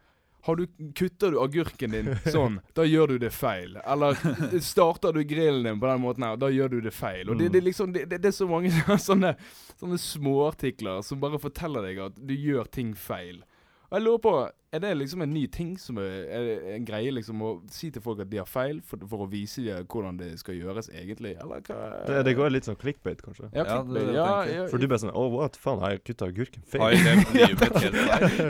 [0.47, 3.77] du, kutter du agurken din sånn, da gjør du det feil.
[3.85, 4.17] Eller
[4.65, 7.29] starter du grillen din på den måten her, da gjør du det feil.
[7.29, 8.73] Og det, det, er liksom, det, det, det er så mange
[9.09, 9.35] sånne,
[9.77, 13.43] sånne småartikler som bare forteller deg at du gjør ting feil.
[13.91, 14.33] Og jeg lurer på,
[14.71, 18.03] Er det liksom en ny ting som er, er en greie liksom å si til
[18.05, 21.31] folk at de har feil, for, for å vise dem hvordan det skal gjøres egentlig?
[21.41, 21.79] Eller hva?
[22.05, 23.49] Det, det går litt sånn clickbait, kanskje.
[23.57, 24.11] Ja, Ja, det- clickbait.
[24.11, 27.01] det ja, ja, For du bare sånn oh, what faen, har jeg kutta agurken feil?
[27.01, 27.97] feil?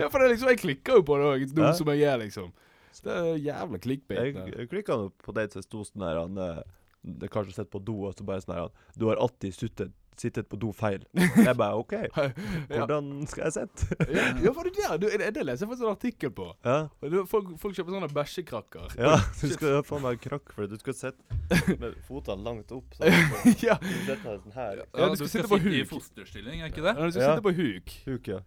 [0.02, 1.72] ja, for det er liksom, jeg klikker jo på det òg, noe Ja.
[1.78, 2.50] som jeg gjør, liksom.
[2.98, 4.18] Så Det er jævla clickbait.
[4.34, 6.62] Jeg, jeg klikka på det som sto sånn her han, eh,
[7.04, 9.92] Det er kanskje sett på do, og så bare sånn her Du har alltid sittet,
[10.20, 11.04] sittet på do feil.
[11.46, 11.94] Jeg bare OK,
[12.72, 13.98] hvordan skal jeg sitte?
[14.12, 16.48] Ja, ja, for det der, du, det, det leser jeg faktisk en artikkel på.
[16.66, 16.76] Ja.
[17.30, 18.98] Folk, folk kjøper sånne bæsjekrakker.
[18.98, 20.78] ja, du skal ha faen meg krakk for det.
[20.78, 22.98] Du skal sitte med fotene langt opp.
[22.98, 23.56] Sånn.
[23.64, 23.78] ja.
[23.82, 24.84] Du sånn her.
[24.84, 26.94] Ja, du skal sitte på i fosterstilling, er ikke det?
[26.98, 27.34] Ja, du skal Ja.
[27.34, 27.94] sitte på huk.
[28.08, 28.42] Huk, ja.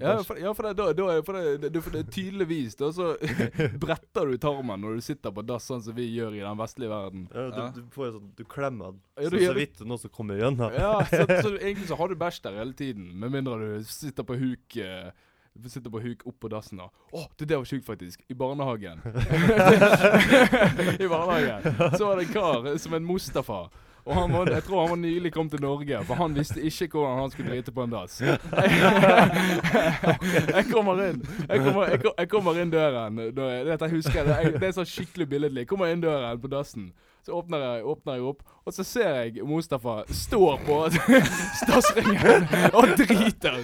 [0.00, 3.10] Ja, for, ja, for, det, da, da, for, det, for det tydeligvis da, så
[3.84, 6.92] bretter du tarmen når du sitter på dass, sånn som vi gjør i den vestlige
[6.92, 7.26] verden.
[7.32, 7.66] Ja, du, Ja.
[7.76, 9.02] du får jo sånn Du klemmer den.
[9.18, 10.72] Ja, du så, så vidt noe som kommer gjennom.
[10.78, 14.26] Ja, så, så egentlig så har du bæsj der hele tiden, med mindre du sitter
[14.26, 15.12] på huk eh,
[15.68, 18.22] sitter på huk opp på dassen og Å, det der var sjukt faktisk.
[18.32, 19.02] I barnehagen.
[20.96, 21.96] I barnehagen.
[21.98, 23.66] Så var det en kar som en Mustafa.
[24.04, 26.98] Og han var, jeg tror han var nylig kommet til Norge, for han visste ikke
[26.98, 28.20] hvordan han skulle drite på en dass.
[30.56, 33.20] Jeg kommer inn Jeg kommer, jeg, jeg kommer inn døren.
[33.36, 35.64] Dette husker jeg, det er, det er så skikkelig billedlig.
[35.64, 36.90] Jeg kommer inn døren på dassen.
[37.22, 40.78] Så åpner jeg, åpner jeg opp, og så ser jeg Mustafa står på
[41.60, 43.60] stassringen og driter.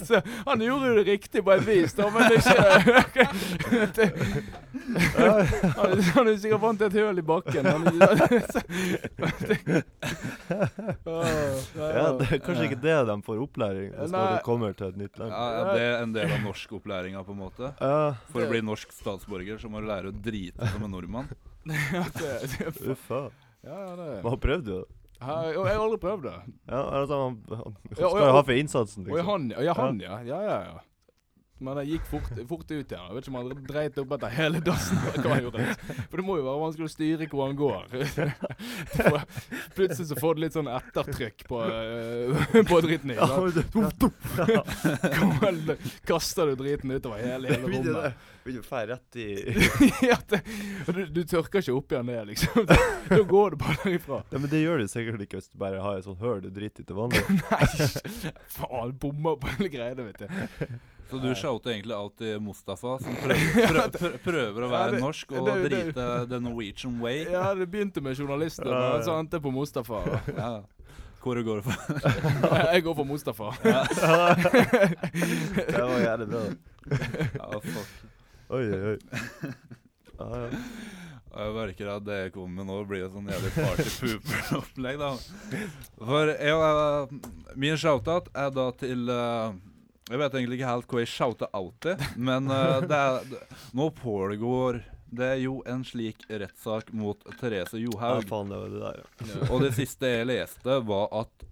[0.08, 2.40] så han gjorde jo det riktig på et vis, da, men det er
[3.04, 3.28] ikke
[3.98, 4.08] det,
[5.76, 7.68] han, han er sikkert vant til et høl i bakken.
[7.68, 7.84] Han,
[11.74, 14.98] Ja, det er kanskje ikke det de får opplæring Hvis når de kommer til et
[15.04, 15.32] nytt land.
[15.32, 17.72] Ja, ja, det er en del av norskopplæringa, på en måte.
[18.32, 21.28] For å bli norsk statsborger så må du lære å drite som en nordmann.
[21.68, 23.30] ja, det, det, uffa.
[23.64, 24.08] ja, det.
[24.22, 24.80] Men har prøvd det.
[25.24, 26.38] Jeg, jeg har aldri prøvd det.
[26.68, 29.30] Ja, altså, han, han Ja, skal og- jo ha for innsatsen, Og ja, liksom.
[29.30, 30.18] han, ja, han, ja.
[30.28, 30.82] Ja, ja, ja.
[31.64, 33.04] Men jeg gikk fort, fort ut igjen.
[33.08, 34.98] Jeg vet ikke om han dreit opp etter hele dassen.
[34.98, 35.12] han.
[36.10, 37.82] For det må jo være vanskelig å styre hvor han går.
[38.96, 39.22] For
[39.78, 43.20] Plutselig så får du litt sånn ettertrykk på, uh, på dritten din.
[43.22, 43.26] Ja,
[45.64, 45.78] da.
[46.10, 48.14] Kaster du driten utover hele, hele rommet.
[48.44, 49.26] Det- begynner å feire rett i
[50.10, 50.40] ja, det,
[50.92, 52.66] du, du tørker ikke opp igjen det, liksom.
[53.08, 54.18] Da går du bare derifra.
[54.30, 56.50] Ja, Men det gjør du sikkert ikke hvis du bare har et sånt høl du
[56.52, 57.22] driter i til vanlig.
[57.50, 57.66] Nei,
[58.58, 60.28] faen, bomma på hele greiene, vet du.
[61.10, 65.02] Så du shouter egentlig alltid Mustafa, som prøver, prøver, prø- prøver å Ja, være det-
[65.04, 67.18] norsk og det- det- drite the Norwegian way.
[67.32, 68.90] Ja, det begynte med journalister, Ja, ja.
[68.96, 69.98] men så endte jeg på Mustafa.
[70.36, 70.52] Ja.
[71.24, 71.74] Hvor går du for?
[72.74, 73.48] Jeg går for Mustafa.
[73.62, 73.72] Det
[75.80, 76.42] var jævlig bra.
[77.38, 77.88] Ja, fuck.
[78.54, 78.98] Oi, oi, oi.
[80.18, 80.58] Ja, ja.
[81.34, 85.08] Jeg merker at det jeg kommer med nå, blir jo sånn jævlig party-pooper-opplegg, da.
[85.98, 89.56] For jeg, uh, min shoutout er da til uh,
[90.06, 93.34] Jeg vet egentlig ikke helt hva jeg shouter alltid, men uh, det er,
[93.74, 98.80] nå pågår det er jo en slik rettssak mot Therese ja, faen, det var det
[98.84, 99.42] der, ja.
[99.50, 101.46] Og det siste jeg leste, var at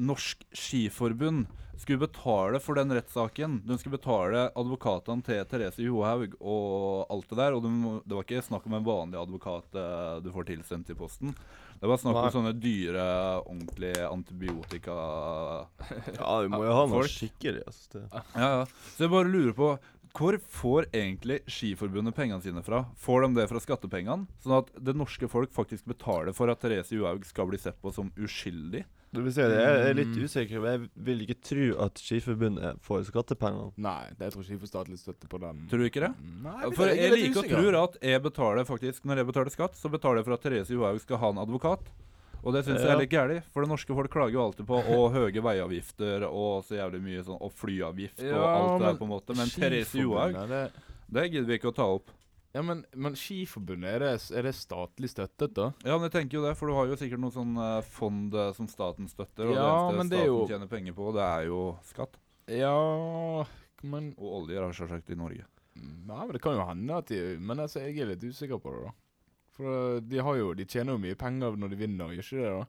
[0.00, 1.46] Norsk Skiforbund
[1.80, 3.60] skulle betale for den rettssaken.
[3.66, 7.56] De skulle betale advokatene til Therese Johaug og alt det der.
[7.56, 7.72] Og de,
[8.04, 11.34] det var ikke snakk om en vanlig advokat eh, du får tilsendt i posten.
[11.80, 12.34] Det var snakk om Nei.
[12.34, 13.06] sånne dyre,
[13.40, 14.98] ordentlige antibiotika
[16.20, 17.64] Ja, vi må jo ha noe skikkelig.
[17.66, 18.04] Altså.
[18.36, 18.68] Ja, ja.
[18.92, 19.72] Så jeg bare lurer på
[20.16, 22.82] hvor får egentlig Skiforbundet pengene sine fra?
[22.98, 24.26] Får de det fra skattepengene?
[24.42, 27.92] Sånn at det norske folk faktisk betaler for at Therese Johaug skal bli sett på
[27.94, 28.82] som uskyldig?
[29.12, 30.22] Du vil si det, Jeg er litt Mm.
[30.24, 33.72] usikker, men jeg vil ikke tro at Skiforbundet får skattepengene.
[33.76, 35.64] Nei, det, jeg tror ikke de får statlig støtte på den.
[35.68, 36.12] Tror du ikke det?
[36.44, 39.50] Nei, Ja, For jeg er liker å tro at jeg betaler faktisk Når jeg betaler
[39.50, 41.80] skatt, så betaler jeg for at Therese Johaug skal ha en advokat.
[42.42, 44.78] Og det syns jeg er litt gærent, for det norske folk klager jo alltid på
[44.78, 49.04] og høye veiavgifter og så jævlig mye sånn Og flyavgift og alt det der, på
[49.04, 49.36] en måte.
[49.36, 50.72] Men Therese Johaug, det-
[51.12, 52.08] det gidder vi ikke å ta opp.
[52.52, 55.68] Ja, men, men Skiforbundet, er det, er det statlig støttet, da?
[55.86, 58.34] Ja, men jeg tenker jo det, for du har jo sikkert noe sånn eh, fond
[58.34, 61.22] eh, som staten støtter, og Ja, det eneste det staten jo- tjener penger på, det
[61.28, 62.18] er jo skatt.
[62.50, 62.74] Ja
[63.86, 65.44] Men Og olje, har selvsagt, i Norge.
[65.78, 68.72] Nei, men det kan jo hende at de Men altså, jeg er litt usikker på
[68.74, 68.92] det, da.
[69.54, 72.42] For eh, de har jo De tjener jo mye penger når de vinner, gjør ikke
[72.42, 72.50] det?
[72.58, 72.64] da?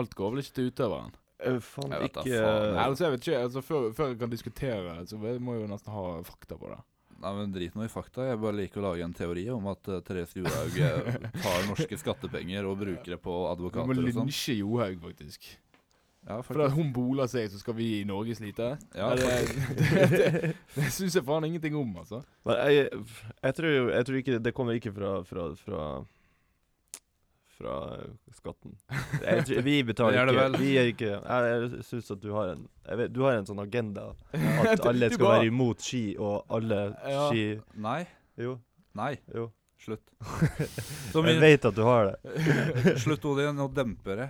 [0.00, 1.12] Alt går vel ikke til utøveren?
[1.40, 4.18] Uh, faen, Jeg vet ikke faen, Nei, altså, jeg vet ikke, altså, før, før jeg
[4.20, 6.80] kan diskutere, så må jeg jo nesten ha fakta på det.
[7.20, 8.24] Nei, men Drit nå i fakta.
[8.30, 11.98] Jeg bare liker å lage en teori om at uh, Therese Johaug eh, tar norske
[12.00, 14.30] skattepenger og bruker det på Du må advokater sånn.
[14.30, 15.50] lynsje Johaug, faktisk.
[16.28, 18.74] Ja, For at hun boler seg, så skal vi i Norge slite?
[18.96, 19.28] Ja, det
[19.76, 22.20] det, det, det syns jeg faen ingenting om, altså.
[22.44, 22.88] Men jeg,
[23.40, 25.84] jeg, tror, jeg tror ikke Det kommer ikke fra Fra, fra,
[27.60, 28.74] fra eh, skatten.
[29.28, 30.48] Jeg, vi betaler ikke.
[30.64, 33.46] Vi er ikke Jeg, jeg syns at du har en jeg vet, Du har en
[33.46, 34.08] sånn agenda.
[34.72, 37.28] At alle skal være imot ski, og alle Ja.
[37.30, 37.46] ski
[37.78, 38.02] Nei.
[38.40, 38.56] Jo.
[38.98, 39.14] Nei.
[39.36, 39.50] jo.
[39.80, 40.02] Slutt.
[41.12, 42.96] Så Jeg min, vet at du har det.
[43.00, 43.54] slutt, Odin.
[43.56, 44.26] Nå demper det.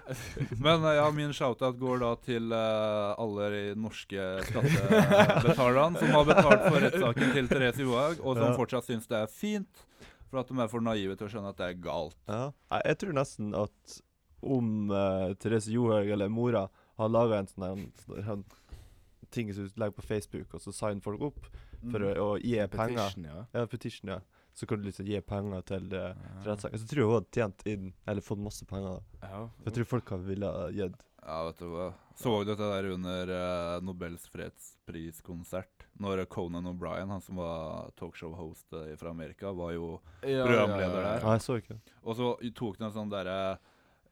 [0.63, 6.29] Men eh, ja, min shoutout går da til uh, alle de norske skattebetalerne som har
[6.29, 8.57] betalt for rettssaken til Therese Johaug, og som Ja.
[8.61, 9.83] fortsatt syns det er fint,
[10.31, 12.17] for at de er for naive til å skjønne at det er galt.
[12.31, 12.45] Ja.
[12.87, 13.97] Jeg, tror nesten at
[14.41, 16.69] om uh, Therese Johaug eller mora
[17.01, 17.87] har laga en sånn
[18.25, 18.45] sånn
[19.31, 21.45] ting som du legger på Facebook, og så signer folk opp
[21.91, 22.97] for å, å gi penger.
[22.99, 23.43] Petition, ja.
[23.55, 24.21] Ja, petition, ja.
[24.59, 26.33] Så kan du liksom gi penger til uh, Ja.
[26.49, 26.81] rettssaken.
[26.83, 28.99] Så tror jeg hun hadde tjent inn, eller fått masse penger.
[28.99, 29.31] da.
[29.31, 29.43] Ja.
[29.69, 31.05] Jeg tror folk hadde ville gitt.
[31.23, 31.87] Ja, vet du hva.
[32.21, 35.87] Så du dette der under uh, Nobels fredspriskonsert?
[36.05, 39.87] Når Conan O'Brien, han som var talkshow-host eh, fra Amerika, var jo
[40.21, 41.25] Ja, Programleder ja, ja, der.
[41.25, 41.79] Nei, så ikke.
[42.05, 43.39] Og så tok han en sånn derre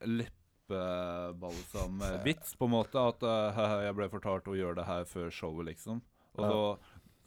[0.09, 2.97] leppebalsam-vits, på en måte.
[3.13, 5.97] At uh, jeg ble fortalt å gjøre det her før showet, liksom.
[6.39, 6.49] Og Ja.
[6.49, 6.61] så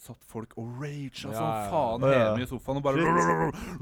[0.01, 1.69] satt folk og raga altså, Ja, ja, ja.
[1.69, 2.21] faen Å, ja.
[2.21, 3.03] hjemme i sofaen og bare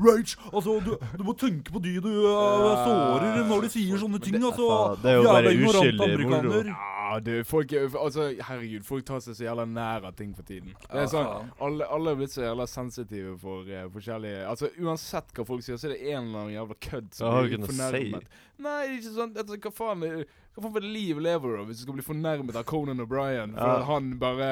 [0.04, 0.36] Rage!
[0.52, 4.36] Altså, du, du må tenke på de du uh, sårer når de sier sånne ting,
[4.44, 4.68] altså.
[5.00, 6.66] Det er jo bare uskyldig moro.
[7.10, 10.76] Ja, du, folk altså, herregud, folk tar seg så jævla nær av ting for tiden.
[10.86, 15.34] Det er sånn, alle, alle er blitt så jævla sensitive for uh, forskjellige Altså, Uansett
[15.34, 18.30] hva folk sier, så er det en eller annen jævla kødd som Ja, blir fornærmet.
[18.30, 18.46] Si.
[18.60, 21.84] Nei, ikke sånn altså, Hva faen eh, Hva faen for liv lever du hvis du
[21.86, 23.86] skal bli fornærmet av Conan O'Brien for Ja.
[23.88, 24.50] han bare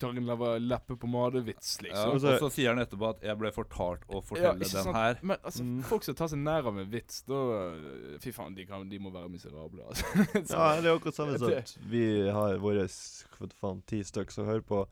[0.00, 3.36] tar en leva leppe på madevits, Ja, så, og så sier han etterpå at 'jeg
[3.38, 4.96] ble fortalt å fortelle ja, den sant?
[4.96, 5.18] her'.
[5.22, 5.82] Men altså, Mm.
[5.84, 8.98] folk som tar seg nær av en vits, da eh, Fy faen, de, kan, de
[8.98, 10.04] må være miserable, altså.
[10.48, 12.88] Så- Ja, det er akkurat samme Det- at vi har våre
[13.60, 14.86] faen, ti stykker som hører på.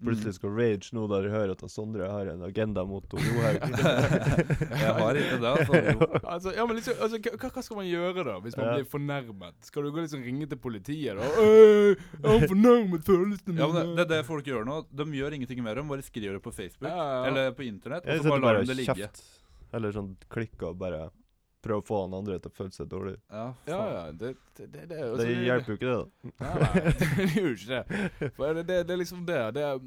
[0.00, 0.06] Mm.
[0.06, 3.58] Plutselig skal rage nå da de hører at Sondre har en agenda mot Johaug.
[4.80, 5.80] Jeg har ikke det, altså.
[6.30, 8.76] Altså, ja, men liksom, altså, hva, hva skal man gjøre da, hvis man Ja.
[8.78, 9.58] blir fornærmet?
[9.68, 11.28] Skal du gå liksom ringe til politiet da?
[11.42, 14.78] «Øh, Jeg har fornærmet følelsene Ja, men det, det er det folk gjør nå.
[14.88, 18.08] De gjør ingenting mer, de bare skriver det på Facebook Ja, ja, eller på internett,
[18.08, 18.94] og så bare lar de det ligge.
[18.96, 19.20] kjeft.
[19.76, 21.10] Eller sånn klikke og bare
[21.64, 23.16] prøve å få han andre til å føle seg dårlig.
[23.30, 26.30] Ja, Ja, ja, det, det, det, det, altså, Det hjelper jo ikke, det, da.
[26.44, 28.30] Nei, nei, det gjør jo ikke det.
[28.36, 29.40] For det, det, det er liksom det.
[29.56, 29.82] det er,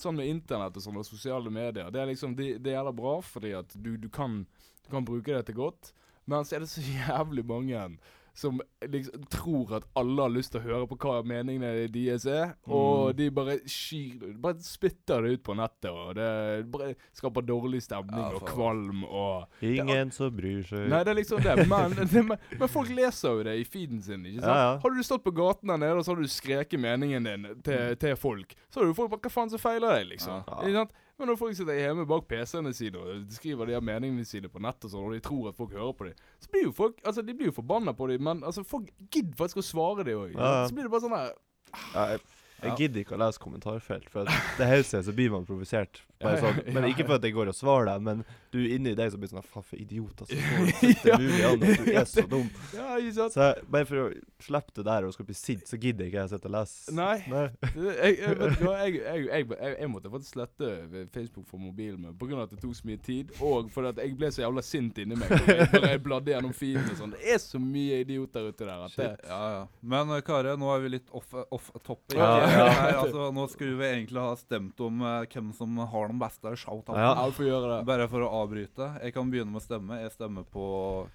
[0.00, 2.94] sånn med internett og sånn, og sosiale medier, det er liksom Det, det er jævla
[2.96, 4.44] bra, fordi at du, du, kan,
[4.86, 5.92] du kan bruke det til godt.
[6.26, 7.88] Men så er det så jævlig mange
[8.36, 12.50] som liksom tror at alle har lyst til å høre på hva meningene deres er,
[12.68, 13.16] og Mm.
[13.16, 18.20] de bare skyr Bare spytter det ut på nettet, og det bare skaper dårlig stemning
[18.20, 20.84] Ja, og kvalm og Ingen som bryr seg.
[20.92, 21.56] Nei, det er liksom det.
[21.68, 24.26] Men, det, men, men folk leser jo det i feeden sin.
[24.28, 24.52] ikke sant?
[24.52, 24.76] Ja, ja.
[24.84, 27.96] Hadde du stått på gaten der nede og så hadde du skreket meningen din til,
[27.96, 30.44] til folk, så hadde jo folk bare Hva faen som feiler deg, liksom?
[30.60, 30.92] Ikke sant?
[31.16, 34.60] Men når folk sitter hjemme bak PC-ene sine og skriver de her meningene sine på
[34.60, 36.98] nett, og sånn, og de tror at folk hører på dem, så blir jo folk
[37.08, 40.16] altså de blir jo forbanna på dem, men altså folk gidder faktisk å svare det
[40.18, 40.34] òg.
[40.36, 40.66] Ja.
[40.68, 42.26] Så blir det bare sånn her
[42.62, 42.74] jeg, Ja.
[42.76, 46.02] gidder ikke å lese kommentarfelt, for at det hele tiden så blir man provosert.
[46.16, 48.94] Bare sånn, men ja, ikke for at jeg går og svarer deg, men du inni
[48.96, 50.38] deg så blir sånn Faen, for idioter som
[51.04, 52.46] Det er mulig an at du er så dum.
[52.72, 53.34] Ja, ikke sant?
[53.34, 54.06] Så jeg, bare for å
[54.40, 56.94] slippe det der og skal bli sint, så gidder ikke jeg sitte og lese.
[56.96, 57.18] Nei.
[57.28, 57.42] Nei.
[57.76, 60.70] Jeg, jeg, vet du hva, jeg, jeg, jeg, jeg, jeg måtte faktisk slette
[61.12, 62.40] Facebook for mobilen min pga.
[62.46, 65.20] at det tok så mye tid, og fordi at jeg ble så jævla sint inni
[65.20, 67.12] meg når jeg, bladde gjennom feeden og sånn.
[67.18, 69.62] Det er så mye idioter ute der at det Ja, ja.
[69.84, 72.16] Men eh, Kare, nå er vi litt off, off topic.
[72.16, 72.45] Ja.
[72.52, 72.66] Ja.
[72.70, 76.52] Her, altså, nå skulle vi egentlig ha stemt om uh, hvem som har den beste
[76.62, 76.98] shout-outen.
[77.00, 77.12] Ja.
[77.18, 77.78] Ja, får gjøre det.
[77.88, 78.90] Bare for å avbryte.
[79.02, 80.00] Jeg kan begynne med å stemme.
[80.02, 80.66] Jeg stemmer på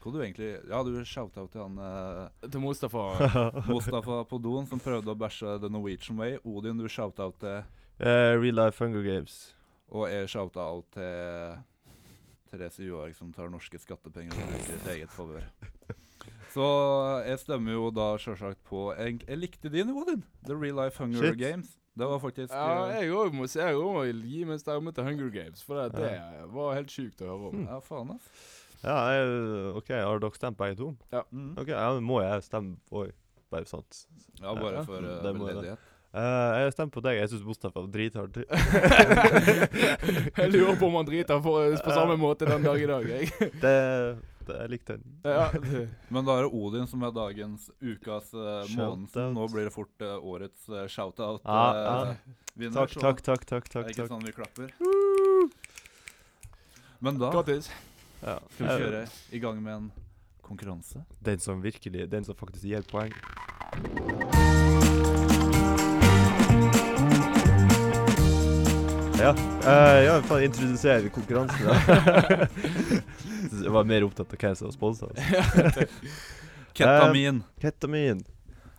[0.01, 3.05] Hva du egentlig Ja, du shout-out til han uh, Til Mustafa.
[3.71, 6.39] Mustafa på doen som prøvde å bæsje The Norwegian Way.
[6.43, 7.61] Odin, du shout-out til
[8.01, 9.55] Eh, real life Hunger Games.
[9.93, 11.59] Og jeg shout-out til
[12.49, 15.45] Therese Johaug, som tar norske skattepenger og bruker i eget favør.
[16.51, 16.65] Så
[17.25, 20.25] jeg stemmer jo da sjølsagt på Jeg, jeg likte din, Odin.
[20.47, 21.37] The Real Life Hunger Shit.
[21.39, 21.77] Games.
[21.95, 24.93] Det var faktisk Ja, eh, jeg òg må si jeg også må gi min stemme
[24.95, 26.11] til Hunger Games, for det, det
[26.53, 27.65] var helt sjukt å høre om.
[27.67, 28.29] Ja, faen, ass.
[28.81, 29.33] Ja, jeg,
[29.77, 30.93] OK, har dere stemt begge to?
[31.31, 31.51] Mm.
[31.59, 33.11] OK, ja, må jeg stemme òg?
[33.51, 34.05] Bare sant.
[34.39, 35.57] Ja, bare for uh, det må jeg.
[35.57, 35.87] veldedighet.
[36.11, 37.17] Uh, jeg stemmer på deg.
[37.19, 38.39] Jeg syns Mustafa var drithard.
[40.39, 43.51] jeg lurer på om han driter for, på samme måte den dag i dag, jeg.
[43.59, 43.75] Det,
[44.47, 45.15] det jeg likte den.
[45.25, 45.81] Ja, det,
[46.13, 49.15] Men da er det Odin som er dagens, ukas, uh, månedens.
[49.35, 51.41] Nå blir det fort uh, årets uh, shout-out.
[51.45, 52.45] Ja, eh, ja.
[52.55, 53.45] vinner, Takk, så takk, takk.
[53.49, 54.73] takk, Det er ikke sånn vi klapper.
[57.01, 57.41] Men da Ja.
[57.41, 59.91] skal vi Eh, kjøre i gang med en
[60.45, 61.05] konkurranse.
[61.21, 63.11] Den som virkelig Den som faktisk gir poeng.
[69.21, 69.35] Ja.
[69.61, 71.65] Uh, ja, faen, introdusere konkurransen.
[71.65, 72.47] da.
[73.63, 75.91] Jeg var mer opptatt av hva som sponsa Ketamin.
[76.73, 77.43] Ketamin.
[77.61, 78.23] Ketamin.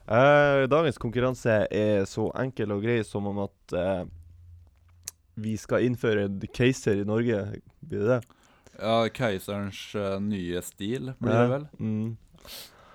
[0.09, 4.03] Uh, dagens konkurranse er så enkel og grei som om at uh,
[5.39, 7.39] vi skal innføre en keiser i Norge.
[7.81, 8.21] Blir det det?
[8.81, 9.81] Ja, keiserens
[10.25, 11.67] nye stil, blir det vel.
[11.79, 12.17] Mm.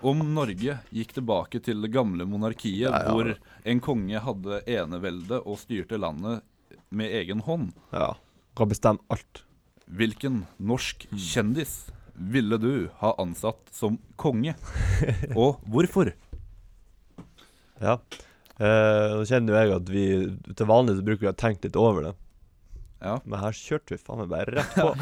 [0.00, 3.14] Om Norge gikk tilbake til det gamle monarkiet, Ja, ja.
[3.14, 3.32] hvor
[3.64, 6.44] en konge hadde enevelde og styrte landet
[6.90, 8.14] med egen hånd, Ja.
[8.58, 9.44] Kan bestemme alt.
[9.88, 14.56] Hvilken norsk kjendis ville du ha ansatt som konge?
[15.36, 16.14] Og hvorfor?
[17.78, 17.92] Ja.
[18.58, 20.00] Eh, nå kjenner jo jeg at vi
[20.58, 22.10] til vanlig så bruker vi å ha tenkt litt over det.
[22.98, 23.20] Ja.
[23.24, 24.88] Men her kjørte vi faen meg bare rett på.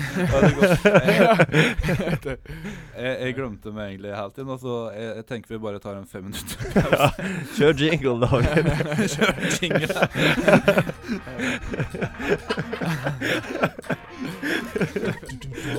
[2.97, 5.97] Jeg, jeg glemte meg egentlig helt inn, og så jeg, jeg tenker vi bare tar
[5.99, 6.59] en fem minutter.
[6.77, 7.11] Ja.
[7.57, 8.29] Kjør jingle, da.
[9.13, 9.97] Kjør jingle.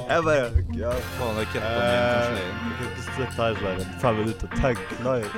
[0.08, 0.46] Jeg bare
[0.78, 0.92] ja.
[1.18, 1.62] Faen, er Eh,
[2.38, 2.42] jeg
[2.86, 3.56] ikke sitte her i
[4.02, 5.30] fem minutter og tenke live.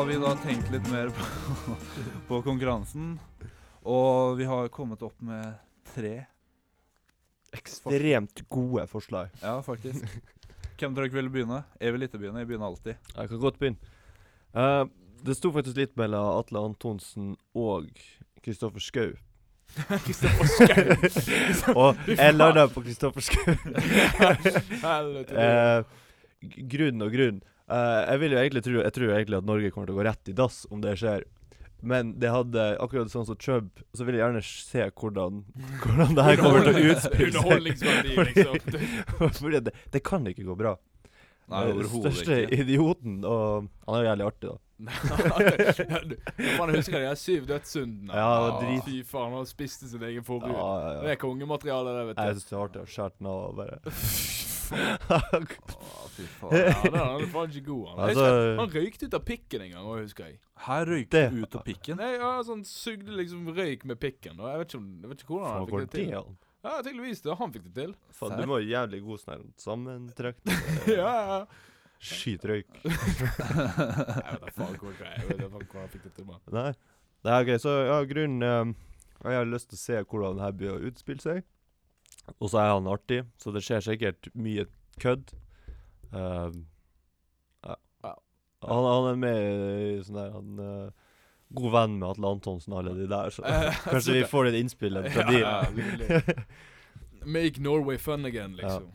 [0.00, 1.24] Har vi da tenkt litt mer på,
[2.28, 3.18] på konkurransen,
[3.84, 5.58] og vi har kommet opp med
[5.92, 6.22] tre.
[7.52, 9.28] Ekstremt gode forslag.
[9.42, 10.06] Ja, faktisk.
[10.80, 11.58] Hvem dere vil begynne?
[11.76, 12.40] Jeg vil ikke begynne.
[12.40, 13.12] Jeg begynner alltid.
[13.12, 13.92] Jeg kan godt begynne.
[14.56, 14.88] Uh,
[15.20, 17.92] det sto faktisk litt mellom Atle Antonsen og
[18.40, 19.12] Kristoffer Schou.
[20.06, 21.76] Kristoffer Schou.
[21.82, 23.52] og jeg landa på Kristoffer Schou.
[25.28, 25.84] Eh,
[26.72, 27.44] grunn og grunn.
[27.70, 30.06] Eh, jeg vil jo egentlig tro Jeg tror egentlig at Norge kommer til å gå
[30.08, 31.22] rett i dass om det skjer.
[31.80, 35.38] Men det hadde akkurat sånn som Chubb, så vil jeg gjerne se hvordan
[35.84, 37.62] Hvordan det her kommer til å utspille seg.
[38.28, 38.58] Liksom.
[39.40, 40.74] Fordi det, det kan ikke gå bra.
[41.50, 42.58] Nei, Den overhodet Største ikke.
[42.62, 44.58] idioten, og han er jo jævlig artig, da.
[44.80, 48.14] Ja, jeg husker de syv dødssyndene.
[48.14, 48.28] Ja,
[48.60, 50.54] drit- Fy faen, han spiste sin egen forbruk.
[50.54, 52.38] Ja, ja, Det er kongemateriale, det, vet Jeg du.
[52.38, 53.80] syns det er artig å skjære den av bare
[54.70, 56.54] Å, fy faen.
[56.54, 57.86] Ja, den er faen ikke god.
[57.88, 60.38] Han, Jeg Altså- husker, han røykte ut av pikken en gang òg, husker jeg.
[60.66, 61.96] Her røyk Det- det ut av pikken.
[61.96, 64.38] Nei, ja, sånn Sugde liksom røyk med pikken.
[64.40, 66.06] Og jeg vet ikke, om, jeg vet ikke hvordan Faen, han går fikk det det
[66.10, 66.18] til.
[66.18, 66.38] an?
[66.62, 67.22] Ja, tydeligvis.
[67.22, 67.94] det, Han fikk det til.
[68.12, 68.40] Faen, Serr?
[68.40, 70.36] du må jo jævlig god sånn her sammentrekk.
[71.00, 71.46] ja, ja.
[72.00, 72.66] Skyt røyk.
[72.84, 72.92] Jeg
[74.32, 76.24] vet da faen hvor jeg vet da faen hvor han fikk det til.
[76.28, 76.40] Man.
[76.52, 76.72] Nei.
[77.20, 78.74] Det er ok, så ja, grunnen eh,
[79.28, 81.42] Jeg har lyst til å se hvordan det her blir å utspille seg.
[82.38, 84.66] Og så er han artig, så det skjer sikkert mye
[85.02, 85.32] kødd.
[86.14, 86.50] Uh,
[87.64, 87.76] ja.
[88.04, 88.14] Ja.
[88.66, 91.10] Han, han er med i sånn der Han uh,
[91.54, 93.44] God venn med Atle Antonsen og alle de der, så
[93.90, 95.42] kanskje vi får litt innspill fra de.
[95.42, 95.58] Ja.
[97.36, 98.88] Make Norway fun again, liksom.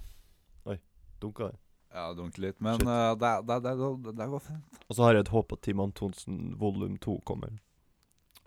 [1.21, 1.57] Dunka det.
[1.95, 2.59] Ja, dunk litt.
[2.59, 4.81] Men eh, det, det, det, det, det går fint.
[4.87, 7.55] Og så har jeg et håp at Team Antonsen volum 2 kommer.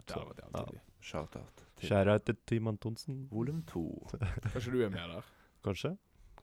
[0.04, 0.20] Så,
[0.52, 0.66] ja.
[1.00, 3.84] Shout-out Skjæra til Team Antonsen, volum to.
[4.52, 5.26] Kanskje du er med der?
[5.64, 5.90] kanskje?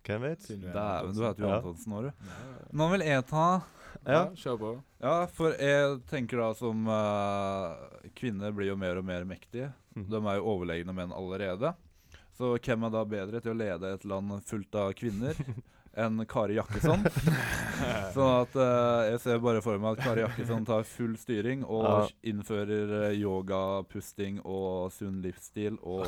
[0.05, 0.43] Hvem vet?
[0.47, 1.23] Dæven, du Antonsen.
[1.25, 2.33] heter jo Antonsen nå, du.
[2.77, 3.45] Nå vil jeg ta
[4.05, 4.23] Ja, Ja.
[4.37, 4.71] kjør på.
[5.01, 7.73] Ja, for jeg tenker da som uh,
[8.15, 9.71] Kvinner blir jo mer og mer mektige.
[9.95, 10.05] Mm.
[10.11, 11.71] De er jo overlegne menn allerede.
[12.35, 15.33] Så hvem er da bedre til å lede et land fullt av kvinner
[16.01, 17.05] enn Kari Jakkesson?
[18.15, 21.85] sånn at uh, jeg ser bare for meg at Kari Jakkesson tar full styring og
[21.85, 21.99] Ja.
[22.31, 26.05] innfører yogapusting yoga, pusting og sunn livsstil og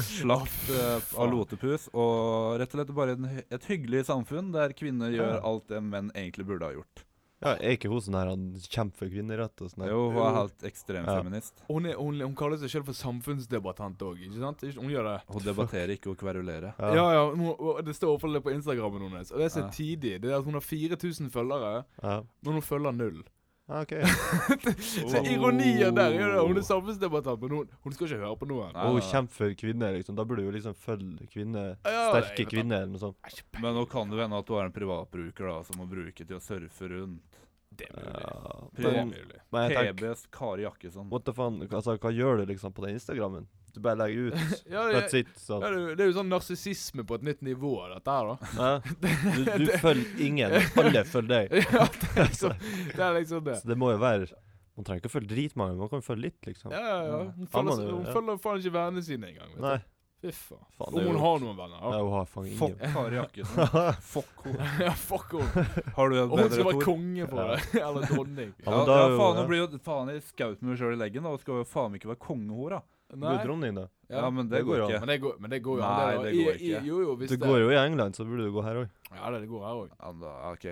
[0.00, 1.88] slakt uh, av lotepus.
[1.94, 6.10] Og rett og slett bare en, et hyggelig samfunn der kvinner gjør alt det menn
[6.14, 7.04] egentlig burde ha gjort.
[7.44, 9.82] Ja, er ikke hun sånn her han kjemper for kvinnerett og sånn?
[9.84, 9.90] her?
[9.92, 10.62] Jo, hun er helt
[11.04, 11.60] feminist.
[11.68, 14.62] Hun, er, hun, hun kaller seg selv for samfunnsdebattant òg, ikke sant?
[14.64, 15.18] Ikke- Hun gjør det.
[15.28, 16.72] Hun debatterer ikke, hun kverulerer.
[16.80, 16.94] Ja.
[16.94, 19.32] Ja, ja, hun, og det står iallfall det på Instagrammen hennes.
[19.32, 19.68] Og det er så Ja.
[19.68, 22.22] tidig, Det er at hun har 4000 følgere, Ja.
[22.42, 23.22] men hun følger null.
[23.66, 23.92] Ja, OK.
[25.10, 26.42] Så ironien der er det.
[26.46, 28.70] Hun er samfunnsdebattant, men hun, hun skal ikke høre på noen.
[28.70, 29.08] Og hun nei, nei.
[29.10, 30.18] kjemper for kvinner, liksom.
[30.18, 31.72] Da burde jo liksom følge kvinner.
[31.82, 33.42] Ja, Sterke jeg kvinner, eller noe sånt.
[33.58, 36.38] Men nå kan det hende at du er en privatbruker da, som må bruke til
[36.38, 37.42] å surfe rundt.
[37.76, 38.22] Det er mulig.
[38.22, 38.54] Ja.
[38.76, 39.14] Det Men,
[39.50, 41.10] men jeg tenker PBs Kari Jakkesson.
[41.10, 41.58] What the faen?
[41.66, 43.50] Altså, hva gjør du liksom på den Instagrammen?
[43.76, 44.54] Du bare legger ut.
[44.72, 45.32] Ja, That's det, it.
[45.36, 45.60] Sånn.
[45.60, 48.50] ja, det, er jo- sånn narsissisme på et nytt nivå, dette her, da.
[48.56, 48.70] Ja.
[49.04, 50.56] Du, du følger ingen.
[50.80, 51.58] Alle følger deg.
[51.76, 52.96] Ja, det er liksom det.
[52.96, 53.58] Er liksom det.
[53.60, 54.30] Så det må jo være
[54.76, 56.72] Man trenger ikke å følge dritmange, man kan følge litt, liksom.
[56.72, 57.20] Ja, ja, ja.
[57.36, 57.92] Hun følger, ja.
[58.00, 59.52] hun følger faen ikke vennene sine engang.
[59.54, 59.62] vet du.
[59.68, 59.76] Nei.
[60.24, 60.60] Fy faen.
[60.80, 61.80] Faen, Om hun har noen venner.
[61.80, 62.60] Ja, hun har faen ingen.
[62.60, 63.72] Fuck Kari Jakkesson.
[64.10, 64.68] Fuck henne.
[64.86, 65.64] ja, fuck henne.
[65.96, 67.80] Har du en Og hun skal være konge for det.
[67.82, 68.52] Eller dronning.
[68.64, 69.46] Ja, Ja, ja, faen, ja.
[69.52, 71.24] blir jo faen i skaut med meg sjøl i leggen.
[71.28, 72.80] da, Hun skal jo faen ikke være kongehora.
[73.08, 73.88] Du din, da.
[74.08, 74.98] Ja, men det, går ikke.
[75.00, 76.22] Men det går, men det går jo Nei, an.
[76.24, 76.86] det I- går i- ikke.
[76.86, 78.88] Jo, jo, hvis Det går jo i England, så burde det gå her òg.
[79.14, 79.90] Ja, det, det går her òg.
[80.00, 80.12] Ja,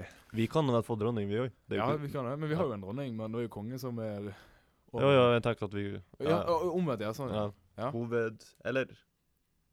[0.01, 0.03] da.
[0.33, 1.51] Vi kan vel få dronning, vi òg.
[1.71, 2.39] Ja, vi kan det.
[2.39, 4.35] Men vi har jo en dronning, men det er jo kongen som er
[4.95, 5.85] Ja, ja, jeg tenker at vi
[6.21, 7.11] Ja, ja Omvendt, ja.
[7.13, 7.31] Sånn.
[7.33, 7.51] ja.
[7.77, 7.91] Ja.
[7.91, 8.87] Hoved Eller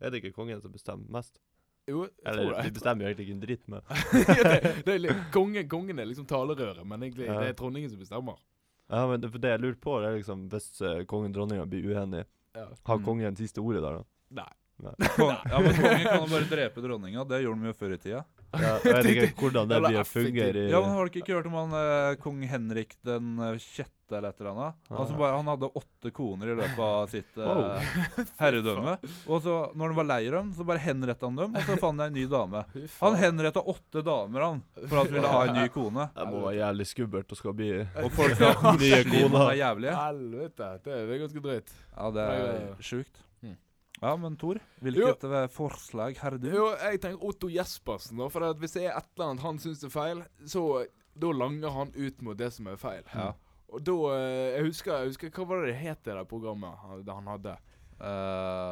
[0.01, 1.39] er det ikke kongen som bestemmer mest?
[1.87, 5.09] Jo, jeg Eller tror de bestemmer jo egentlig ikke en dritt med ja, det, det
[5.11, 7.39] er kongen, kongen er liksom talerøret, men egentlig Ja.
[7.41, 8.37] det er dronningen som bestemmer.
[8.89, 11.37] Ja, men det, for det jeg lurer på, det er liksom hvis uh, kongen og
[11.37, 12.67] dronninga blir uenige, Ja.
[12.83, 13.05] har Mm.
[13.05, 14.03] kongen siste ordet der, da?
[14.41, 14.49] Nei.
[15.15, 17.23] Kon ja, men Kongen kan jo bare drepe dronninga.
[17.29, 18.23] Det gjorde de jo før i tida.
[18.51, 21.35] Ja, jeg vet ikke hvordan det blir å fungere i Ja, men Har dere ikke
[21.37, 24.77] hørt om han eh, kong Henrik den eh, sjette eller et eller annet?
[24.91, 28.27] Altså bare, han hadde åtte koner i løpet av sitt eh, Wow.
[28.41, 28.95] herredømme.
[29.27, 31.99] Og så når han var lei dem, så bare henretta han dem, og så fant
[32.01, 32.63] han en ny dame.
[33.01, 36.07] Han henretta åtte damer han for at han ville ha en ny kone.
[36.15, 39.51] Det må være jævlig skummelt å skal bli Og folk skal ha Nye koner.
[39.57, 39.91] er.
[39.97, 41.75] Helvete, det er, det er ganske drøyt.
[41.97, 43.21] Ja, det er sjukt.
[43.41, 43.57] Mm.
[44.01, 45.41] Ja, men Tor, hvilket jo.
[45.53, 46.47] forslag har du?
[46.49, 48.29] Jo, jeg tenker Otto Jespersen, da.
[48.33, 50.63] For at hvis det er et eller annet han syns er feil, så
[51.13, 53.03] da langer han ut mot det som er feil.
[53.13, 53.33] Ja.
[53.71, 56.81] Og da eh, Jeg husker, jeg husker Hva var det det het, det der programmet
[56.83, 57.53] han, det han hadde?
[58.01, 58.07] Uh,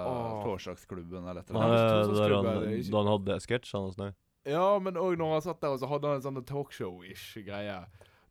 [0.09, 0.43] Åh.
[0.43, 2.17] Torsdagsklubben eller et eller annet.
[2.17, 4.15] der han, da han hadde sketsjene og sånn.
[4.49, 7.75] Ja, men òg når han satt der, og så hadde han en sånn talkshow-ish greie.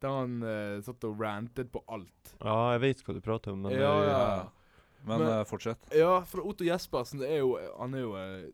[0.02, 2.32] Der han uh, satt og rantet på alt.
[2.42, 4.24] Ja, jeg vet hva du prater om, men ja, det- ja.
[5.06, 5.86] Men, Men- uh, fortsett.
[5.94, 8.48] Ja, for Otto Jespersen er jo Han er jo uh,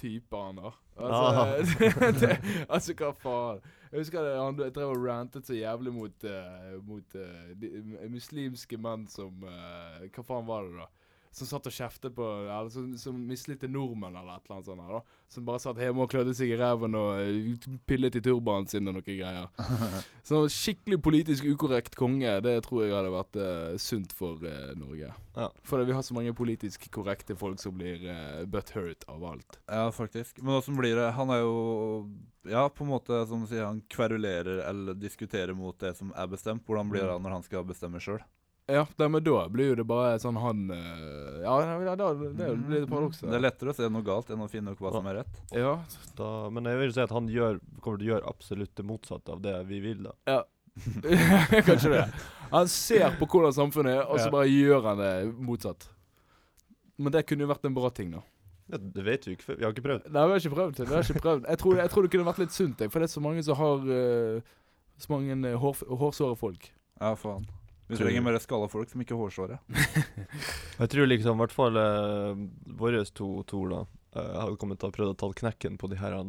[0.00, 0.72] type, han da.
[0.96, 1.52] Ah.
[1.58, 1.90] Altså,
[2.22, 2.38] det,
[2.72, 3.60] altså, hva faen.
[3.92, 7.70] Jeg husker det, han drev og rantet så jævlig mot, uh, mot uh, de,
[8.08, 10.88] muslimske menn som uh, Hva faen var det, da?
[11.32, 14.82] Som satt og kjeftet på Eller som, som mislikte nordmenn, eller et eller annet sånt.
[14.84, 18.22] her, da Som bare satt hjemme og klødde seg i ræven og eh, pillet i
[18.24, 19.48] turbanen sin og noe greier.
[20.28, 25.08] Så skikkelig politisk ukorrekt konge, det tror jeg hadde vært eh, sunt for eh, Norge.
[25.38, 25.48] Ja.
[25.64, 29.56] Fordi vi har så mange politisk korrekte folk som blir uh, butthurt av alt.
[29.64, 30.42] Ja, faktisk.
[30.44, 31.54] Men åssen blir det Han er jo
[32.48, 36.26] Ja, på en måte som du sier, han kverulerer eller diskuterer mot det som er
[36.26, 36.64] bestemt.
[36.66, 37.22] Hvordan blir det Mm.
[37.22, 38.22] når han skal bestemme sjøl?
[38.70, 42.50] Ja, det, men da blir jo det bare sånn han eh, Ja, ja da, det
[42.62, 43.26] blir det paradokset.
[43.28, 45.40] Det er lettere å se noe galt enn å finne ut hva som er rett.
[45.50, 45.72] Ja.
[46.18, 49.34] Da, men jeg vil si at han gjør, kommer til å gjøre absolutt det motsatte
[49.34, 50.14] av det vi vil, da.
[50.30, 50.42] ja.
[51.66, 52.04] Kanskje det.
[52.50, 55.88] Han ser på hvordan samfunnet er, og så bare gjør han det motsatt.
[56.96, 58.22] Men det kunne jo vært en bra ting, da.
[58.72, 59.56] Ja, det vet vi ikke, før.
[59.58, 60.02] vi har ikke prøvd.
[60.08, 60.74] Nei, vi har ikke prøvd.
[60.80, 61.42] Vi har ikke prøvd.
[61.48, 63.42] Jeg, tror, jeg tror det kunne vært litt sunt, jeg, for det er så mange
[63.44, 64.40] som har uh,
[65.02, 66.62] Så mange eh, hår, hårsåre folk.
[67.00, 67.44] Ja, faen.
[67.90, 69.56] Vi trenger mer skalla folk som ikke har hårsåre.
[70.80, 72.32] Jeg tror liksom, i hvert fall uh,
[72.80, 73.80] våre to to da,
[74.16, 76.22] eh, har kommet til å prøve å ta knekken på de her uh,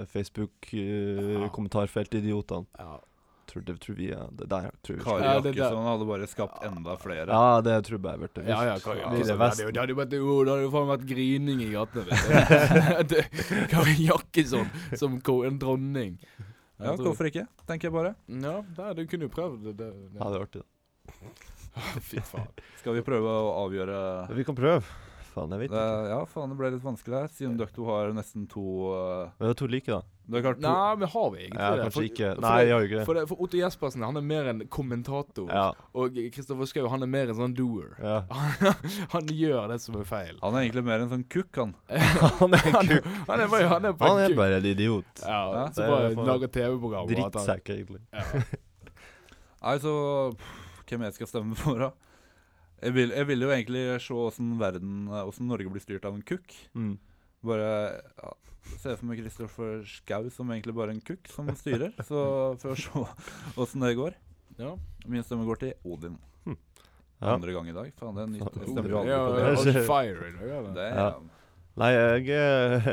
[0.00, 0.04] Ja.
[0.10, 2.66] Facebook-kommentarfeltidiotene.
[2.80, 2.94] Ja.
[3.54, 4.68] Tror, det tror vi ja, det der.
[4.84, 5.04] Tror vi.
[5.06, 7.26] Kari Ja, Jakkesson hadde bare skapt enda flere.
[7.30, 8.44] Ja, det tror jeg verdt det.
[8.50, 9.14] Ja, ja, Kari Jakkesson.
[9.14, 13.04] det Det hadde jo- det vært- jo, det hadde jo faen vært grining i gatene.
[13.14, 16.18] Det- Kari Jakkesson som en dronning.
[16.78, 17.46] Ja, Jeg tror- hvorfor ikke?
[17.68, 18.14] Tenker jeg bare.
[18.28, 19.76] Ja, det, du kunne jo prøvd det.
[19.78, 20.18] det, det.
[20.18, 20.62] Ja, det er artig.
[22.02, 22.48] Fy faen.
[22.80, 24.82] Skal vi prøve å avgjøre Vi kan prøve.
[25.34, 26.08] Faen, jeg vet det, ikke.
[26.12, 28.62] Ja, faen, det ble litt vanskelig her, siden dere to har nesten to
[28.94, 30.02] uh, det er to like, da.
[30.24, 31.82] Det er klart to Nei, men har vi egentlig Ja, det?
[31.84, 32.28] kanskje For- ikke.
[32.36, 33.06] for Nei, det- jeg har jo ikke det.
[33.08, 35.50] For, for Otto Jespersen han er mer en kommentator.
[35.50, 37.90] Ja, Og Kristoffer Schou han er mer en sånn doer.
[38.00, 38.22] ja.
[39.16, 40.38] han gjør det som er feil.
[40.40, 41.74] Han er egentlig mer en sånn kukk, han.
[42.40, 43.10] Han er han, kuk.
[43.28, 45.04] han er bare, han er bare Han er bare en idiot.
[45.26, 47.04] Ja, Ja, så det er bare lager TV-program.
[47.04, 48.00] og Drittsekk, egentlig.
[48.14, 48.24] Ja.
[49.64, 49.92] Nei, så
[50.38, 51.90] pff, Hvem jeg skal stemme for, da?
[52.82, 56.24] Jeg vil, jeg vil jo egentlig se åssen verden Åssen Norge blir styrt av en
[56.26, 56.56] kukk.
[56.74, 56.96] Mm.
[57.44, 57.70] Bare
[58.02, 61.92] ja, Se for meg Kristoffer Schou som egentlig bare en kukk som styrer.
[62.04, 62.20] Så
[62.60, 63.04] for å se
[63.60, 64.16] åssen det går.
[64.58, 64.74] Ja.
[65.10, 66.18] Min stemme går til Odin.
[67.24, 67.34] Ja.
[67.34, 67.90] Andre gang i dag.
[67.96, 68.56] Faen, det er nytt.
[68.60, 69.74] Jeg stemmer jo ja, aldri på ja, det.
[69.74, 70.74] er fire i dag, ja, det.
[70.76, 71.44] det
[71.80, 72.88] Nei, jeg eh,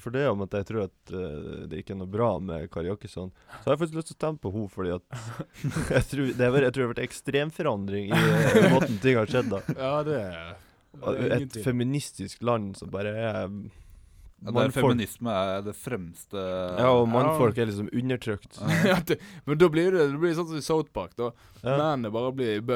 [0.00, 2.92] For det om at jeg tror at uh, det ikke er noe bra med Kari
[3.10, 5.16] sånn, så har jeg faktisk lyst til å stemme på henne fordi at
[5.96, 9.20] jeg tror det har vært, jeg tror det har vært ekstremforandring i uh, måten ting
[9.20, 9.62] har skjedd da.
[9.76, 10.52] Ja, det er,
[10.94, 13.58] det er Et feministisk land som bare er
[14.44, 16.36] ja, der feminisme er det fremste
[16.78, 18.58] Ja, og mannfolk er liksom undertrykt.
[18.84, 19.16] ja, det,
[19.46, 21.14] men da blir det, det blir sånn som i South Park.
[21.16, 21.30] da
[21.64, 21.78] Ja.
[21.80, 22.60] Mennene bare blir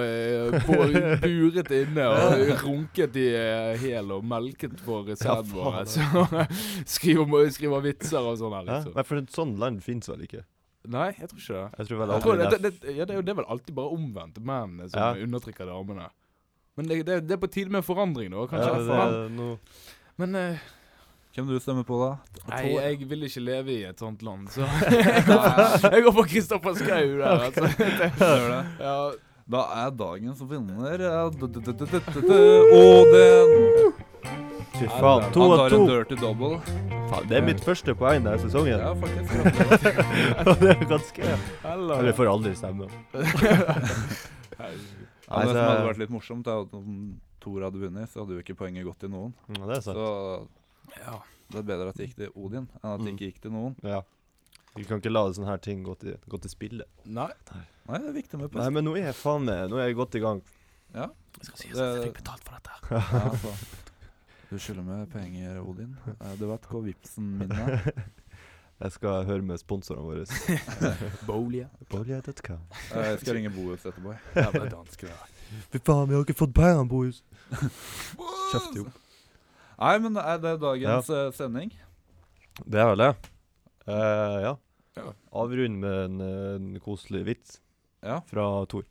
[1.22, 5.82] buret inne og runket i eh, hæl og melket for sæden vår.
[5.90, 6.04] Så
[6.96, 8.94] skriver, skriver vitser og sånn her, liksom.
[8.96, 10.44] Nei, for et sånt land fins vel ikke?
[10.88, 11.66] Nei, jeg tror ikke det.
[11.82, 12.58] Jeg tror vel Jeg tror det, det.
[12.64, 14.38] det, det, ja, det, er jo- det er vel alltid bare omvendt.
[14.40, 15.26] Mennene som Ja.
[15.26, 16.08] undertrykker damene.
[16.78, 18.46] Men det, det, det er på tide med forandring, da.
[18.46, 18.70] Kanskje.
[18.70, 19.58] Ja, det, Men- er noe
[20.18, 20.58] Men eh,
[21.38, 22.08] Hvem du stemmer på, da?
[22.50, 24.66] nei, jeg vil ikke leve i et sånt land, så
[25.94, 27.68] jeg går for Kristoffer Schou der, altså.
[28.88, 28.96] Ja,
[29.54, 32.40] Da er dagens vinner eh, d- d- d- d- d- d- d-
[32.74, 33.94] Odin.
[34.80, 35.28] Fy faen.
[35.34, 35.70] To tar
[36.10, 36.50] to.
[37.08, 38.82] Faen, det er mitt første poeng denne sesongen.
[38.82, 39.30] Ja, faktisk.
[40.60, 41.30] det er ganske
[41.70, 42.90] eller får aldri stemme.
[43.14, 44.68] Ja,
[45.28, 46.92] Nei, det som hadde vært litt morsomt, er at om
[47.42, 49.32] Thor hadde vunnet, så hadde jo ikke poenget gått til noen.
[49.54, 49.98] Ja, det er sant.
[49.98, 50.08] Så
[50.96, 51.18] Ja.
[51.52, 53.76] det er bedre at det gikk til Odin enn at det ikke gikk til noen.
[53.86, 54.02] Ja.
[54.76, 56.84] Vi kan ikke la sånne her ting gå til, gå til spille.
[57.04, 57.30] Nei.
[57.88, 59.96] Nei, det er viktig med Nei, men nå er jeg faen meg Nå er jeg
[59.98, 60.42] godt i gang.
[60.94, 61.08] Ja.
[61.38, 62.78] Jeg skal si at jeg fikk betalt for dette.
[62.92, 63.54] Ja, altså.
[64.48, 65.96] Du skylder meg penger, Odin.
[66.40, 67.82] Du vet hvor vipsen min er?
[68.78, 70.22] Jeg skal høre med sponsorene våre.
[71.26, 71.64] Bolia.
[71.90, 72.60] Bolje.com.
[72.94, 74.12] Eh, Jeg skal ringe Bohus etterpå.
[74.38, 75.24] Er.
[75.72, 77.18] Fy faen, vi har ikke fått pengene, Bohus!
[77.50, 78.84] Kjeft jo.
[79.78, 81.28] Nei, men er det dagens ja.
[81.36, 81.70] sending?
[82.66, 83.12] Det er vel det.
[83.86, 84.54] Uh, ja.
[84.98, 85.12] Ja.
[85.30, 87.60] Avrund med en, eh, en koselig vits
[88.02, 88.20] Ja.
[88.26, 88.82] fra Tor.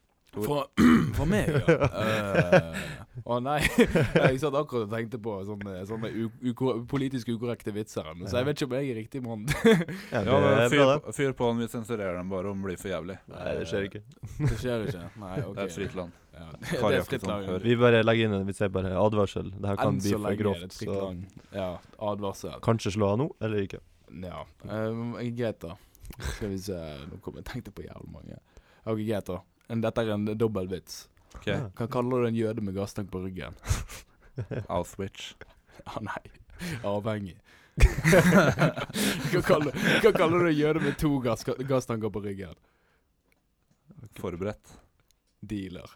[0.45, 0.63] Fra,
[1.17, 1.77] for meg, ja.
[1.97, 3.57] Eh, Å nei.
[4.27, 8.05] Jeg satt akkurat og tenkte på sånne, sånne u uko politisk ukorrekte vitser.
[8.29, 9.47] Så jeg vet ikke om jeg er riktig mann.
[10.13, 12.91] Ja, Ja, fyr, på- fyr på den, vi sensurerer den bare om den blir for
[12.93, 13.17] jævlig.
[13.33, 14.03] Nei, det skjer ikke.
[14.37, 15.03] Det skjer ikke.
[15.23, 15.57] Nei, ok.
[15.57, 16.15] Det er fritt land.
[16.37, 17.49] Ja, det Kari er fritt land.
[17.65, 19.49] Vi bare legger inn en vits, jeg bare advarsel.
[19.57, 20.77] Det her kan bli for grovt.
[20.77, 20.99] Så.
[21.57, 21.69] Ja,
[22.11, 22.59] advarsel.
[22.69, 23.81] kanskje slå av nå, eller ikke.
[24.23, 24.45] Ja.
[24.69, 25.73] eh, greit, da.
[26.21, 26.77] Skal vi se
[27.09, 28.37] Nå kom jeg tenkte på jævlig mange.
[28.87, 29.41] Ok, greit, da.
[29.69, 31.07] En- Dette er en dobbeltvits.
[31.35, 31.45] vits.
[31.47, 31.57] Ja.
[31.75, 33.53] Hva kaller du en jøde med gasstank på ryggen?
[34.69, 35.33] Auschwitz.
[35.85, 36.23] Ah, nei.
[36.87, 37.37] Avhengig.
[37.77, 42.55] hva, kaller, hva kaller du en jøde med to gass, gasstanker på ryggen?
[44.17, 44.71] Forberedt.
[45.45, 45.91] Dealer.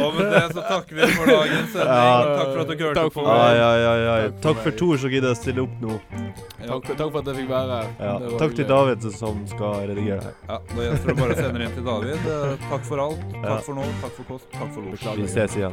[0.00, 1.90] Og med det så takker vi for dagens sending.
[1.90, 2.36] Ja.
[2.38, 3.14] Takk for at dere hørte Takk på.
[3.14, 3.30] for på.
[3.30, 4.30] Ai, ai, ai, ai.
[4.44, 4.70] Takk for.
[4.80, 5.96] Tor som gidder å stille opp nå.
[6.20, 6.66] Ja.
[6.70, 7.88] Takk, takk for at jeg fikk være her.
[8.00, 8.14] Ja.
[8.42, 8.68] Takk til.
[8.70, 10.34] David som skal redigere her.
[10.48, 12.30] Ja, Da gjenstår det bare å sende inn til David.
[12.36, 13.26] Eh, Takk for alt.
[13.34, 13.42] Ja.
[13.48, 13.88] Takk for nå.
[14.04, 14.46] Takk for kost.
[14.54, 15.10] Takk for losj.
[15.20, 15.72] Vi ses igjen.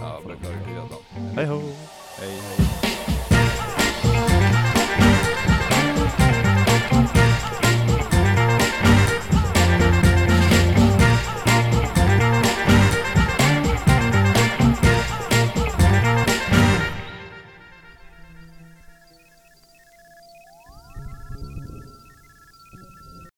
[0.00, 0.70] Ja, beklager.
[0.76, 0.84] Ja.
[1.40, 1.60] Hei ho.
[2.20, 2.89] Hei, hei.